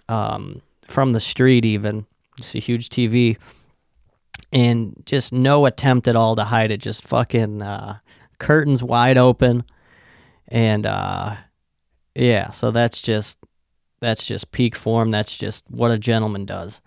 um, 0.08 0.62
from 0.88 1.12
the 1.12 1.20
street. 1.20 1.66
Even 1.66 2.06
just 2.38 2.56
a 2.56 2.60
huge 2.60 2.90
TV, 2.90 3.38
and 4.54 5.02
just 5.06 5.34
no 5.34 5.66
attempt 5.66 6.08
at 6.08 6.16
all 6.16 6.36
to 6.36 6.46
hide 6.46 6.72
it. 6.72 6.78
Just 6.78 7.06
fucking 7.08 7.62
uh, 7.62 7.98
curtains 8.40 8.82
wide 8.82 9.18
open, 9.18 9.64
and 10.48 10.86
uh, 10.86 11.36
yeah. 12.16 12.52
So 12.52 12.72
that's 12.72 13.02
just 13.02 13.40
that's 14.00 14.26
just 14.26 14.52
peak 14.52 14.76
form. 14.76 15.12
That's 15.12 15.36
just 15.36 15.66
what 15.70 15.92
a 15.92 16.00
gentleman 16.00 16.46
does 16.46 16.82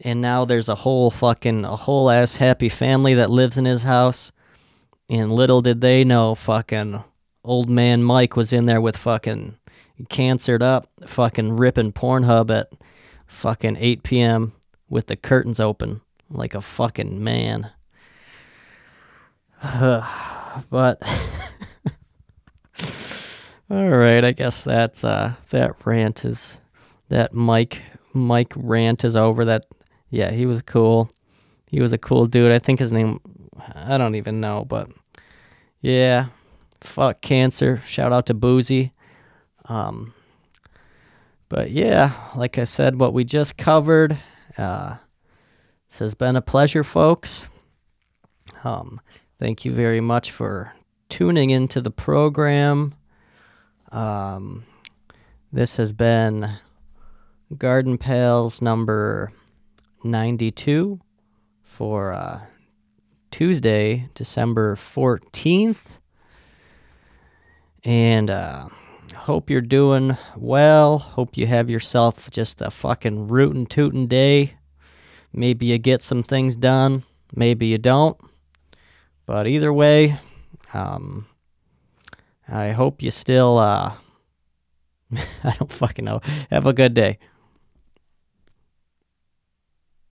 and 0.00 0.20
now 0.20 0.44
there's 0.44 0.68
a 0.68 0.74
whole 0.74 1.10
fucking 1.10 1.64
a 1.64 1.76
whole 1.76 2.10
ass 2.10 2.36
happy 2.36 2.68
family 2.68 3.14
that 3.14 3.30
lives 3.30 3.56
in 3.56 3.64
his 3.64 3.82
house 3.82 4.30
and 5.08 5.32
little 5.32 5.62
did 5.62 5.80
they 5.80 6.04
know 6.04 6.34
fucking 6.34 7.02
old 7.46 7.70
man 7.70 8.02
mike 8.02 8.36
was 8.36 8.52
in 8.52 8.66
there 8.66 8.80
with 8.80 8.96
fucking 8.96 9.56
cancered 10.08 10.62
up 10.62 10.88
fucking 11.06 11.56
ripping 11.56 11.92
pornhub 11.92 12.50
at 12.50 12.70
fucking 13.26 13.76
8 13.78 14.02
p.m 14.02 14.52
with 14.88 15.06
the 15.06 15.16
curtains 15.16 15.60
open 15.60 16.00
like 16.30 16.54
a 16.54 16.60
fucking 16.60 17.22
man 17.22 17.70
but 19.62 20.12
all 23.70 23.88
right 23.88 24.24
i 24.24 24.32
guess 24.32 24.62
that's 24.62 25.02
uh 25.02 25.34
that 25.50 25.86
rant 25.86 26.24
is 26.24 26.58
that 27.08 27.32
mike 27.32 27.82
mike 28.12 28.52
rant 28.56 29.04
is 29.04 29.16
over 29.16 29.44
that 29.46 29.64
yeah, 30.10 30.30
he 30.30 30.46
was 30.46 30.62
cool. 30.62 31.10
He 31.70 31.80
was 31.80 31.92
a 31.92 31.98
cool 31.98 32.26
dude. 32.26 32.52
I 32.52 32.58
think 32.58 32.78
his 32.78 32.92
name, 32.92 33.20
I 33.74 33.98
don't 33.98 34.14
even 34.14 34.40
know, 34.40 34.64
but 34.64 34.88
yeah, 35.80 36.26
fuck 36.80 37.20
cancer. 37.20 37.82
Shout 37.86 38.12
out 38.12 38.26
to 38.26 38.34
Boozy. 38.34 38.92
Um, 39.66 40.14
but 41.48 41.70
yeah, 41.70 42.12
like 42.34 42.58
I 42.58 42.64
said, 42.64 42.98
what 42.98 43.12
we 43.12 43.24
just 43.24 43.56
covered. 43.56 44.18
Uh, 44.56 44.96
this 45.88 45.98
has 45.98 46.14
been 46.14 46.36
a 46.36 46.42
pleasure, 46.42 46.84
folks. 46.84 47.48
Um, 48.64 49.00
thank 49.38 49.64
you 49.64 49.72
very 49.72 50.00
much 50.00 50.30
for 50.30 50.72
tuning 51.08 51.50
into 51.50 51.80
the 51.80 51.90
program. 51.90 52.94
Um, 53.92 54.64
this 55.52 55.76
has 55.76 55.92
been 55.92 56.58
Garden 57.56 57.96
Pals 57.96 58.60
number 58.60 59.32
92 60.02 61.00
for 61.62 62.12
uh, 62.12 62.40
Tuesday, 63.30 64.08
December 64.14 64.76
14th. 64.76 65.95
And 67.86 68.30
uh, 68.30 68.66
hope 69.14 69.48
you're 69.48 69.60
doing 69.60 70.16
well. 70.36 70.98
Hope 70.98 71.36
you 71.36 71.46
have 71.46 71.70
yourself 71.70 72.28
just 72.32 72.60
a 72.60 72.68
fucking 72.72 73.28
rootin' 73.28 73.66
tootin' 73.66 74.08
day. 74.08 74.54
Maybe 75.32 75.66
you 75.66 75.78
get 75.78 76.02
some 76.02 76.24
things 76.24 76.56
done, 76.56 77.04
maybe 77.36 77.66
you 77.66 77.78
don't. 77.78 78.18
But 79.24 79.46
either 79.46 79.72
way, 79.72 80.18
um, 80.74 81.26
I 82.48 82.72
hope 82.72 83.02
you 83.02 83.12
still, 83.12 83.56
uh, 83.56 83.92
I 85.44 85.54
don't 85.56 85.72
fucking 85.72 86.04
know. 86.04 86.20
Have 86.50 86.66
a 86.66 86.72
good 86.72 86.92
day. 86.92 87.20